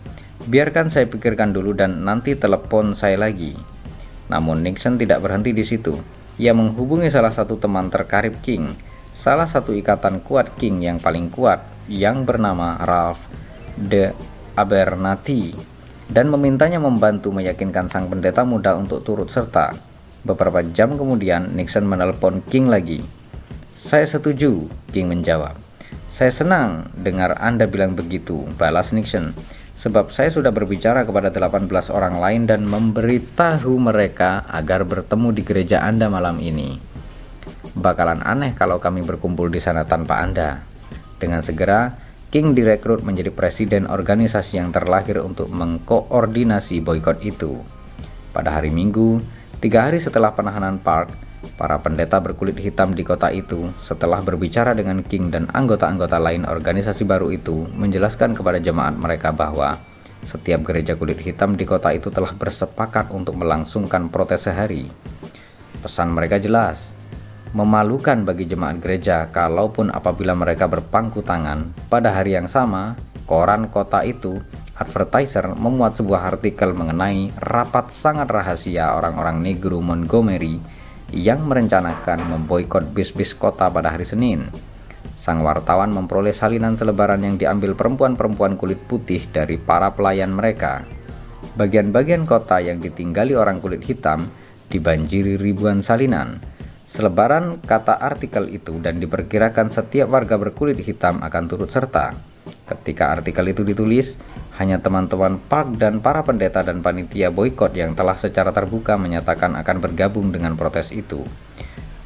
biarkan 0.46 0.94
saya 0.94 1.11
pikirkan 1.11 1.50
dulu 1.50 1.74
dan 1.74 2.07
nanti 2.07 2.38
telepon 2.38 2.94
saya 2.94 3.18
lagi. 3.18 3.59
Namun 4.31 4.62
Nixon 4.62 5.03
tidak 5.03 5.18
berhenti 5.18 5.50
di 5.50 5.66
situ. 5.66 5.98
Ia 6.38 6.55
menghubungi 6.55 7.11
salah 7.11 7.35
satu 7.35 7.59
teman 7.59 7.90
terkarib 7.90 8.38
King, 8.38 8.74
salah 9.14 9.46
satu 9.46 9.70
ikatan 9.70 10.18
kuat 10.20 10.59
King 10.59 10.83
yang 10.83 10.98
paling 10.98 11.31
kuat, 11.31 11.62
yang 11.87 12.27
bernama 12.27 12.77
Ralph 12.83 13.22
de 13.79 14.11
Abernathy, 14.59 15.55
dan 16.11 16.29
memintanya 16.29 16.83
membantu 16.83 17.31
meyakinkan 17.31 17.87
sang 17.87 18.11
pendeta 18.11 18.42
muda 18.42 18.74
untuk 18.74 19.07
turut 19.07 19.31
serta. 19.31 19.79
Beberapa 20.27 20.66
jam 20.74 20.98
kemudian, 20.98 21.55
Nixon 21.55 21.87
menelpon 21.87 22.42
King 22.50 22.66
lagi. 22.66 23.00
Saya 23.79 24.05
setuju, 24.05 24.66
King 24.90 25.09
menjawab. 25.14 25.55
Saya 26.11 26.35
senang 26.35 26.90
dengar 26.98 27.38
Anda 27.38 27.70
bilang 27.70 27.94
begitu, 27.94 28.44
balas 28.59 28.90
Nixon 28.90 29.33
sebab 29.74 30.14
saya 30.14 30.31
sudah 30.31 30.55
berbicara 30.55 31.03
kepada 31.03 31.35
18 31.35 31.66
orang 31.90 32.22
lain 32.22 32.42
dan 32.46 32.62
memberitahu 32.64 33.74
mereka 33.77 34.46
agar 34.46 34.87
bertemu 34.87 35.29
di 35.35 35.42
gereja 35.42 35.83
Anda 35.83 36.07
malam 36.07 36.38
ini. 36.38 36.94
Bakalan 37.75 38.23
aneh 38.23 38.55
kalau 38.55 38.79
kami 38.79 39.03
berkumpul 39.03 39.51
di 39.51 39.59
sana 39.59 39.83
tanpa 39.83 40.23
Anda. 40.23 40.63
Dengan 41.19 41.43
segera, 41.43 41.95
King 42.31 42.55
direkrut 42.55 43.07
menjadi 43.07 43.31
presiden 43.31 43.87
organisasi 43.87 44.59
yang 44.59 44.75
terlahir 44.75 45.23
untuk 45.23 45.51
mengkoordinasi 45.51 46.83
boykot 46.83 47.23
itu. 47.23 47.63
Pada 48.35 48.55
hari 48.55 48.75
Minggu, 48.75 49.23
tiga 49.63 49.87
hari 49.87 50.03
setelah 50.03 50.35
penahanan 50.35 50.83
Park, 50.83 51.15
Para 51.55 51.77
pendeta 51.77 52.19
berkulit 52.25 52.57
hitam 52.57 52.97
di 52.97 53.05
kota 53.05 53.29
itu, 53.29 53.69
setelah 53.85 54.25
berbicara 54.25 54.73
dengan 54.73 55.05
King 55.05 55.29
dan 55.29 55.45
anggota-anggota 55.53 56.17
lain 56.17 56.49
organisasi 56.49 57.05
baru 57.05 57.29
itu, 57.31 57.69
menjelaskan 57.69 58.33
kepada 58.33 58.57
jemaat 58.59 58.97
mereka 58.97 59.31
bahwa 59.31 59.77
setiap 60.25 60.65
gereja 60.65 60.97
kulit 60.97 61.21
hitam 61.21 61.53
di 61.53 61.69
kota 61.69 61.93
itu 61.93 62.09
telah 62.09 62.33
bersepakat 62.33 63.13
untuk 63.13 63.37
melangsungkan 63.37 64.09
protes 64.09 64.49
sehari. 64.49 64.89
Pesan 65.85 66.17
mereka 66.17 66.41
jelas, 66.41 66.94
memalukan 67.55 68.27
bagi 68.27 68.51
jemaat 68.51 68.83
gereja 68.83 69.31
kalaupun 69.31 69.95
apabila 69.95 70.35
mereka 70.35 70.67
berpangku 70.67 71.23
tangan 71.23 71.71
pada 71.87 72.11
hari 72.11 72.35
yang 72.35 72.51
sama, 72.51 72.99
koran 73.25 73.71
kota 73.71 74.03
itu 74.03 74.43
Advertiser 74.75 75.55
memuat 75.55 76.03
sebuah 76.03 76.35
artikel 76.35 76.75
mengenai 76.75 77.31
rapat 77.38 77.95
sangat 77.95 78.27
rahasia 78.27 78.99
orang-orang 78.99 79.38
negro 79.38 79.79
Montgomery 79.79 80.59
yang 81.14 81.47
merencanakan 81.47 82.27
memboikot 82.27 82.90
bis-bis 82.90 83.38
kota 83.38 83.71
pada 83.71 83.95
hari 83.95 84.03
Senin. 84.03 84.51
Sang 85.14 85.47
wartawan 85.47 85.95
memperoleh 85.95 86.35
salinan 86.35 86.75
selebaran 86.75 87.23
yang 87.23 87.38
diambil 87.38 87.79
perempuan-perempuan 87.79 88.59
kulit 88.59 88.83
putih 88.90 89.23
dari 89.31 89.62
para 89.62 89.95
pelayan 89.95 90.35
mereka. 90.35 90.83
Bagian-bagian 91.55 92.27
kota 92.27 92.59
yang 92.59 92.83
ditinggali 92.83 93.38
orang 93.38 93.62
kulit 93.62 93.87
hitam 93.87 94.27
dibanjiri 94.75 95.38
ribuan 95.38 95.87
salinan. 95.87 96.43
Selebaran 96.95 97.59
kata 97.59 97.99
artikel 97.99 98.47
itu 98.55 98.79
dan 98.79 99.03
diperkirakan 99.03 99.67
setiap 99.67 100.15
warga 100.15 100.39
berkulit 100.39 100.79
hitam 100.79 101.19
akan 101.27 101.51
turut 101.51 101.67
serta. 101.67 102.15
Ketika 102.71 103.11
artikel 103.11 103.51
itu 103.51 103.67
ditulis, 103.67 104.15
hanya 104.63 104.79
teman-teman 104.79 105.43
Park 105.43 105.75
dan 105.75 105.99
para 105.99 106.23
pendeta 106.23 106.63
dan 106.63 106.87
panitia 106.87 107.35
boykot 107.35 107.75
yang 107.75 107.99
telah 107.99 108.15
secara 108.15 108.55
terbuka 108.55 108.95
menyatakan 108.95 109.59
akan 109.59 109.83
bergabung 109.83 110.31
dengan 110.31 110.55
protes 110.55 110.95
itu. 110.95 111.27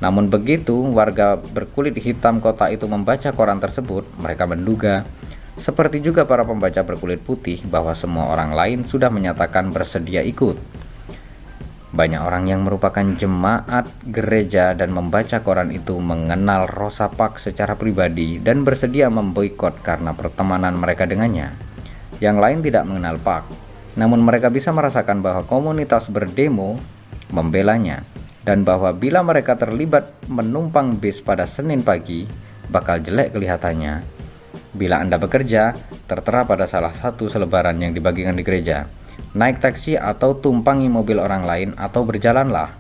Namun 0.01 0.33
begitu 0.33 0.73
warga 0.97 1.37
berkulit 1.37 1.93
hitam 2.01 2.41
kota 2.41 2.73
itu 2.73 2.89
membaca 2.89 3.29
koran 3.37 3.61
tersebut, 3.61 4.09
mereka 4.17 4.49
menduga, 4.49 5.05
seperti 5.61 6.01
juga 6.01 6.25
para 6.25 6.49
pembaca 6.49 6.81
berkulit 6.81 7.21
putih, 7.21 7.61
bahwa 7.69 7.93
semua 7.93 8.33
orang 8.33 8.57
lain 8.57 8.89
sudah 8.89 9.13
menyatakan 9.13 9.69
bersedia 9.69 10.25
ikut. 10.25 10.57
Banyak 11.99 12.23
orang 12.23 12.47
yang 12.47 12.63
merupakan 12.63 13.03
jemaat 13.03 13.91
gereja 14.07 14.71
dan 14.71 14.95
membaca 14.95 15.43
koran 15.43 15.75
itu 15.75 15.99
mengenal 15.99 16.71
Rosa 16.71 17.11
Parks 17.11 17.51
secara 17.51 17.75
pribadi 17.75 18.39
dan 18.39 18.63
bersedia 18.63 19.11
memboikot 19.11 19.83
karena 19.83 20.15
pertemanan 20.15 20.79
mereka 20.79 21.11
dengannya. 21.11 21.51
Yang 22.23 22.37
lain 22.39 22.59
tidak 22.63 22.87
mengenal 22.87 23.19
Park, 23.19 23.51
namun 23.99 24.23
mereka 24.23 24.47
bisa 24.47 24.71
merasakan 24.71 25.27
bahwa 25.27 25.43
komunitas 25.43 26.07
berdemo 26.07 26.79
membelanya 27.35 28.07
dan 28.47 28.63
bahwa 28.63 28.95
bila 28.95 29.27
mereka 29.27 29.59
terlibat 29.59 30.15
menumpang 30.31 30.95
bis 31.03 31.19
pada 31.19 31.51
Senin 31.51 31.83
pagi, 31.83 32.31
bakal 32.71 33.03
jelek 33.03 33.35
kelihatannya. 33.35 34.07
Bila 34.71 35.03
Anda 35.03 35.19
bekerja, 35.19 35.75
tertera 36.07 36.47
pada 36.47 36.71
salah 36.71 36.95
satu 36.95 37.27
selebaran 37.27 37.75
yang 37.83 37.91
dibagikan 37.91 38.39
di 38.39 38.47
gereja 38.47 38.87
naik 39.37 39.63
taksi 39.63 39.95
atau 39.95 40.37
tumpangi 40.37 40.91
mobil 40.91 41.21
orang 41.23 41.45
lain 41.45 41.71
atau 41.77 42.03
berjalanlah. 42.03 42.75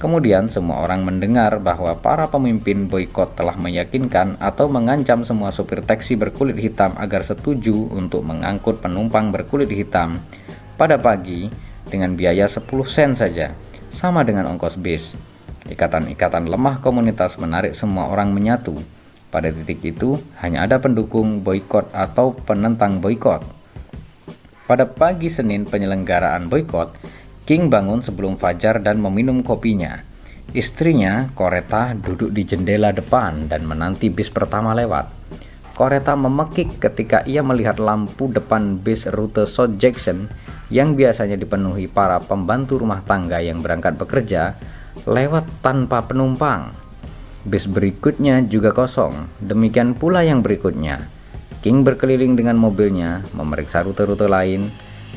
Kemudian 0.00 0.50
semua 0.50 0.82
orang 0.82 1.06
mendengar 1.06 1.62
bahwa 1.62 1.94
para 1.94 2.26
pemimpin 2.26 2.90
boykot 2.90 3.38
telah 3.38 3.54
meyakinkan 3.54 4.34
atau 4.42 4.66
mengancam 4.66 5.22
semua 5.22 5.54
supir 5.54 5.84
taksi 5.84 6.18
berkulit 6.18 6.58
hitam 6.58 6.90
agar 6.98 7.22
setuju 7.22 7.92
untuk 7.92 8.26
mengangkut 8.26 8.82
penumpang 8.82 9.30
berkulit 9.30 9.70
hitam 9.70 10.18
pada 10.74 10.98
pagi 10.98 11.46
dengan 11.86 12.18
biaya 12.18 12.50
10 12.50 12.66
sen 12.88 13.14
saja, 13.14 13.54
sama 13.94 14.26
dengan 14.26 14.50
ongkos 14.50 14.80
bis. 14.80 15.14
Ikatan-ikatan 15.70 16.50
lemah 16.50 16.82
komunitas 16.82 17.38
menarik 17.38 17.76
semua 17.76 18.10
orang 18.10 18.34
menyatu. 18.34 18.74
Pada 19.30 19.54
titik 19.54 19.80
itu, 19.86 20.18
hanya 20.42 20.66
ada 20.66 20.82
pendukung 20.82 21.40
boykot 21.46 21.94
atau 21.94 22.34
penentang 22.34 22.98
boykot. 22.98 23.61
Pada 24.72 24.88
pagi 24.88 25.28
Senin 25.28 25.68
penyelenggaraan 25.68 26.48
boykot, 26.48 26.96
King 27.44 27.68
bangun 27.68 28.00
sebelum 28.00 28.40
fajar 28.40 28.80
dan 28.80 29.04
meminum 29.04 29.44
kopinya. 29.44 30.00
Istrinya, 30.56 31.28
Koreta, 31.36 31.92
duduk 31.92 32.32
di 32.32 32.48
jendela 32.48 32.88
depan 32.88 33.52
dan 33.52 33.68
menanti 33.68 34.08
bis 34.08 34.32
pertama 34.32 34.72
lewat. 34.72 35.12
Koreta 35.76 36.16
memekik 36.16 36.80
ketika 36.80 37.20
ia 37.28 37.44
melihat 37.44 37.76
lampu 37.76 38.32
depan 38.32 38.80
bis 38.80 39.04
rute 39.12 39.44
South 39.44 39.76
Jackson 39.76 40.32
yang 40.72 40.96
biasanya 40.96 41.36
dipenuhi 41.36 41.84
para 41.84 42.16
pembantu 42.24 42.80
rumah 42.80 43.04
tangga 43.04 43.44
yang 43.44 43.60
berangkat 43.60 44.00
bekerja 44.00 44.56
lewat 45.04 45.52
tanpa 45.60 46.00
penumpang. 46.08 46.72
Bis 47.44 47.68
berikutnya 47.68 48.40
juga 48.48 48.72
kosong, 48.72 49.28
demikian 49.36 49.92
pula 49.92 50.24
yang 50.24 50.40
berikutnya. 50.40 51.20
King 51.62 51.86
berkeliling 51.86 52.34
dengan 52.34 52.58
mobilnya, 52.58 53.22
memeriksa 53.38 53.86
rute-rute 53.86 54.26
lain. 54.26 54.66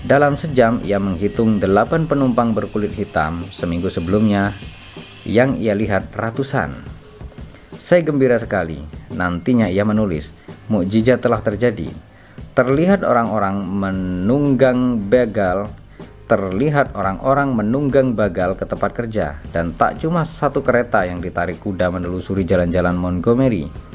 Dalam 0.06 0.38
sejam, 0.38 0.78
ia 0.86 1.02
menghitung 1.02 1.58
delapan 1.58 2.06
penumpang 2.06 2.54
berkulit 2.54 2.94
hitam 2.94 3.50
seminggu 3.50 3.90
sebelumnya 3.90 4.54
yang 5.26 5.58
ia 5.58 5.74
lihat 5.74 6.14
ratusan. 6.14 6.70
Saya 7.82 8.06
gembira 8.06 8.38
sekali. 8.38 8.78
Nantinya 9.10 9.66
ia 9.74 9.82
menulis, 9.82 10.38
mukjizat 10.70 11.26
telah 11.26 11.42
terjadi. 11.42 11.90
Terlihat 12.54 13.02
orang-orang 13.02 13.66
menunggang 13.66 15.02
begal, 15.02 15.66
terlihat 16.30 16.94
orang-orang 16.94 17.58
menunggang 17.58 18.14
bagal 18.14 18.54
ke 18.54 18.70
tempat 18.70 18.94
kerja, 18.94 19.42
dan 19.50 19.74
tak 19.74 19.98
cuma 19.98 20.22
satu 20.22 20.62
kereta 20.62 21.10
yang 21.10 21.18
ditarik 21.18 21.58
kuda 21.58 21.90
menelusuri 21.90 22.46
jalan-jalan 22.46 22.94
Montgomery 22.94 23.95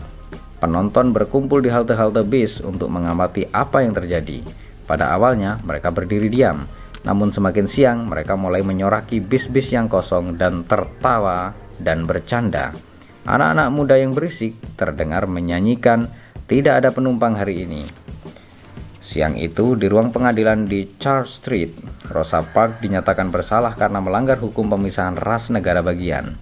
Penonton 0.60 1.16
berkumpul 1.16 1.64
di 1.64 1.72
halte-halte 1.72 2.20
bis 2.20 2.60
untuk 2.60 2.92
mengamati 2.92 3.48
apa 3.48 3.80
yang 3.80 3.96
terjadi. 3.96 4.44
Pada 4.84 5.16
awalnya, 5.16 5.56
mereka 5.64 5.88
berdiri 5.88 6.28
diam, 6.28 6.68
namun 7.00 7.32
semakin 7.32 7.64
siang 7.64 7.98
mereka 8.04 8.36
mulai 8.36 8.60
menyoraki 8.60 9.24
bis-bis 9.24 9.72
yang 9.72 9.88
kosong 9.88 10.36
dan 10.36 10.68
tertawa 10.68 11.56
dan 11.80 12.04
bercanda. 12.04 12.76
Anak-anak 13.24 13.68
muda 13.72 13.96
yang 13.96 14.12
berisik 14.12 14.52
terdengar 14.76 15.24
menyanyikan 15.24 16.12
tidak 16.44 16.84
ada 16.84 16.90
penumpang 16.92 17.40
hari 17.40 17.64
ini. 17.64 17.88
Siang 19.00 19.40
itu 19.40 19.80
di 19.80 19.88
ruang 19.88 20.12
pengadilan 20.12 20.68
di 20.68 20.84
Charles 21.00 21.40
Street, 21.40 21.72
Rosa 22.12 22.44
Parks 22.44 22.84
dinyatakan 22.84 23.32
bersalah 23.32 23.72
karena 23.72 24.04
melanggar 24.04 24.36
hukum 24.36 24.68
pemisahan 24.68 25.16
ras 25.16 25.48
negara 25.48 25.80
bagian. 25.80 26.36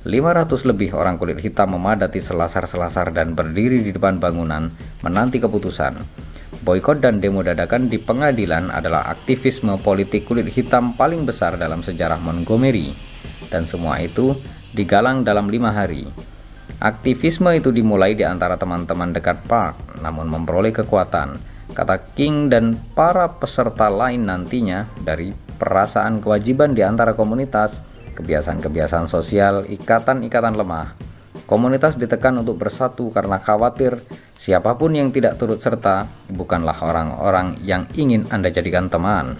500 0.00 0.64
lebih 0.64 0.96
orang 0.96 1.20
kulit 1.20 1.36
hitam 1.44 1.76
memadati 1.76 2.24
selasar-selasar 2.24 3.12
dan 3.12 3.36
berdiri 3.36 3.84
di 3.84 3.92
depan 3.92 4.16
bangunan 4.16 4.72
menanti 5.04 5.36
keputusan. 5.36 5.92
Boykot 6.64 7.04
dan 7.04 7.20
demo 7.20 7.44
dadakan 7.44 7.92
di 7.92 8.00
pengadilan 8.00 8.72
adalah 8.72 9.12
aktivisme 9.12 9.76
politik 9.80 10.24
kulit 10.24 10.48
hitam 10.48 10.96
paling 10.96 11.28
besar 11.28 11.60
dalam 11.60 11.84
sejarah 11.84 12.16
Montgomery. 12.16 12.96
Dan 13.52 13.68
semua 13.68 14.00
itu 14.00 14.36
digalang 14.72 15.20
dalam 15.20 15.52
lima 15.52 15.68
hari. 15.68 16.08
Aktivisme 16.80 17.52
itu 17.60 17.68
dimulai 17.68 18.16
di 18.16 18.24
antara 18.24 18.56
teman-teman 18.56 19.12
dekat 19.12 19.44
Park, 19.44 20.00
namun 20.00 20.32
memperoleh 20.32 20.72
kekuatan, 20.72 21.36
kata 21.76 22.16
King 22.16 22.48
dan 22.48 22.72
para 22.96 23.28
peserta 23.36 23.92
lain 23.92 24.24
nantinya 24.24 24.88
dari 24.96 25.36
perasaan 25.60 26.24
kewajiban 26.24 26.72
di 26.72 26.80
antara 26.80 27.12
komunitas 27.12 27.89
kebiasaan-kebiasaan 28.12 29.06
sosial, 29.06 29.66
ikatan-ikatan 29.66 30.54
lemah. 30.54 30.94
Komunitas 31.50 31.98
ditekan 31.98 32.38
untuk 32.38 32.62
bersatu 32.62 33.10
karena 33.10 33.42
khawatir 33.42 34.06
siapa 34.38 34.78
pun 34.78 34.94
yang 34.94 35.10
tidak 35.10 35.34
turut 35.34 35.58
serta 35.58 36.06
bukanlah 36.30 36.78
orang-orang 36.78 37.58
yang 37.66 37.90
ingin 37.98 38.22
Anda 38.30 38.54
jadikan 38.54 38.86
teman. 38.86 39.34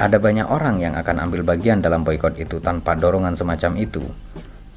Ada 0.00 0.16
banyak 0.16 0.48
orang 0.48 0.80
yang 0.80 0.96
akan 0.96 1.28
ambil 1.28 1.44
bagian 1.44 1.84
dalam 1.84 2.02
boykot 2.02 2.40
itu 2.40 2.56
tanpa 2.64 2.96
dorongan 2.96 3.36
semacam 3.36 3.76
itu. 3.76 4.00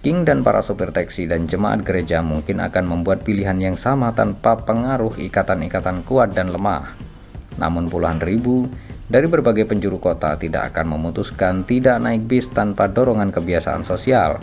King 0.04 0.22
dan 0.22 0.46
para 0.46 0.62
sopir 0.62 0.94
taksi 0.94 1.26
dan 1.26 1.50
jemaat 1.50 1.82
gereja 1.82 2.22
mungkin 2.22 2.62
akan 2.62 2.86
membuat 2.86 3.26
pilihan 3.26 3.58
yang 3.58 3.74
sama 3.74 4.13
tanpa 4.13 4.54
pengaruh 4.62 5.18
ikatan-ikatan 5.18 6.06
kuat 6.06 6.36
dan 6.36 6.54
lemah. 6.54 6.94
Namun 7.58 7.89
puluhan 7.89 8.22
ribu 8.22 8.70
dari 9.06 9.30
berbagai 9.30 9.70
penjuru 9.70 10.02
kota 10.02 10.34
tidak 10.38 10.74
akan 10.74 10.98
memutuskan 10.98 11.62
tidak 11.65 12.02
naik 12.02 12.26
bis 12.26 12.50
tanpa 12.50 12.89
dorongan 12.89 13.30
kebiasaan 13.30 13.86
sosial. 13.86 14.41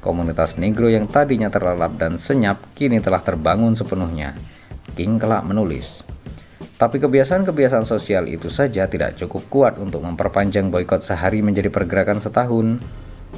Komunitas 0.00 0.56
negro 0.56 0.88
yang 0.88 1.04
tadinya 1.04 1.52
terlelap 1.52 2.00
dan 2.00 2.16
senyap 2.16 2.72
kini 2.72 3.04
telah 3.04 3.20
terbangun 3.20 3.76
sepenuhnya. 3.76 4.32
King 4.96 5.20
kelak 5.20 5.44
menulis, 5.44 6.00
tapi 6.80 6.96
kebiasaan-kebiasaan 6.96 7.84
sosial 7.84 8.24
itu 8.24 8.48
saja 8.48 8.88
tidak 8.88 9.20
cukup 9.20 9.42
kuat 9.52 9.74
untuk 9.76 10.00
memperpanjang 10.00 10.72
boykot 10.72 11.04
sehari 11.04 11.44
menjadi 11.44 11.68
pergerakan 11.68 12.24
setahun. 12.24 12.80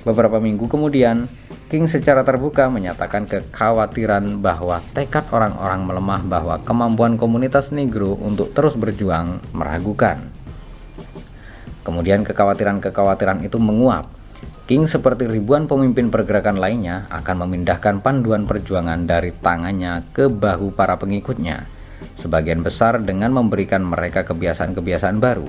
Beberapa 0.07 0.38
minggu 0.38 0.70
kemudian, 0.70 1.27
King 1.66 1.90
secara 1.90 2.22
terbuka 2.22 2.70
menyatakan 2.70 3.27
kekhawatiran 3.27 4.38
bahwa 4.38 4.79
tekad 4.94 5.27
orang-orang 5.35 5.83
melemah 5.83 6.22
bahwa 6.22 6.57
kemampuan 6.62 7.18
komunitas 7.18 7.75
negro 7.75 8.14
untuk 8.14 8.55
terus 8.55 8.79
berjuang 8.79 9.42
meragukan. 9.51 10.32
Kemudian 11.83 12.23
kekhawatiran-kekhawatiran 12.23 13.42
itu 13.42 13.59
menguap. 13.59 14.11
King 14.66 14.87
seperti 14.87 15.27
ribuan 15.27 15.66
pemimpin 15.66 16.11
pergerakan 16.11 16.59
lainnya 16.59 17.07
akan 17.11 17.47
memindahkan 17.47 18.03
panduan 18.03 18.47
perjuangan 18.47 19.07
dari 19.07 19.35
tangannya 19.35 20.07
ke 20.14 20.31
bahu 20.31 20.75
para 20.75 20.99
pengikutnya. 20.99 21.66
Sebagian 22.18 22.62
besar 22.62 23.03
dengan 23.03 23.35
memberikan 23.35 23.83
mereka 23.83 24.27
kebiasaan-kebiasaan 24.27 25.18
baru. 25.18 25.47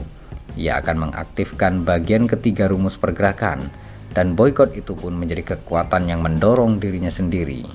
Ia 0.54 0.82
akan 0.82 1.10
mengaktifkan 1.10 1.82
bagian 1.82 2.30
ketiga 2.30 2.70
rumus 2.70 2.98
pergerakan 2.98 3.74
dan 4.14 4.38
boykot 4.38 4.78
itu 4.78 4.94
pun 4.94 5.18
menjadi 5.18 5.58
kekuatan 5.58 6.06
yang 6.06 6.22
mendorong 6.22 6.78
dirinya 6.78 7.10
sendiri. 7.10 7.66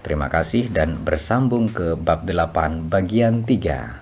Terima 0.00 0.32
kasih 0.32 0.72
dan 0.72 0.96
bersambung 1.04 1.68
ke 1.68 1.92
bab 1.92 2.24
8 2.24 2.88
bagian 2.88 3.44
3. 3.44 3.99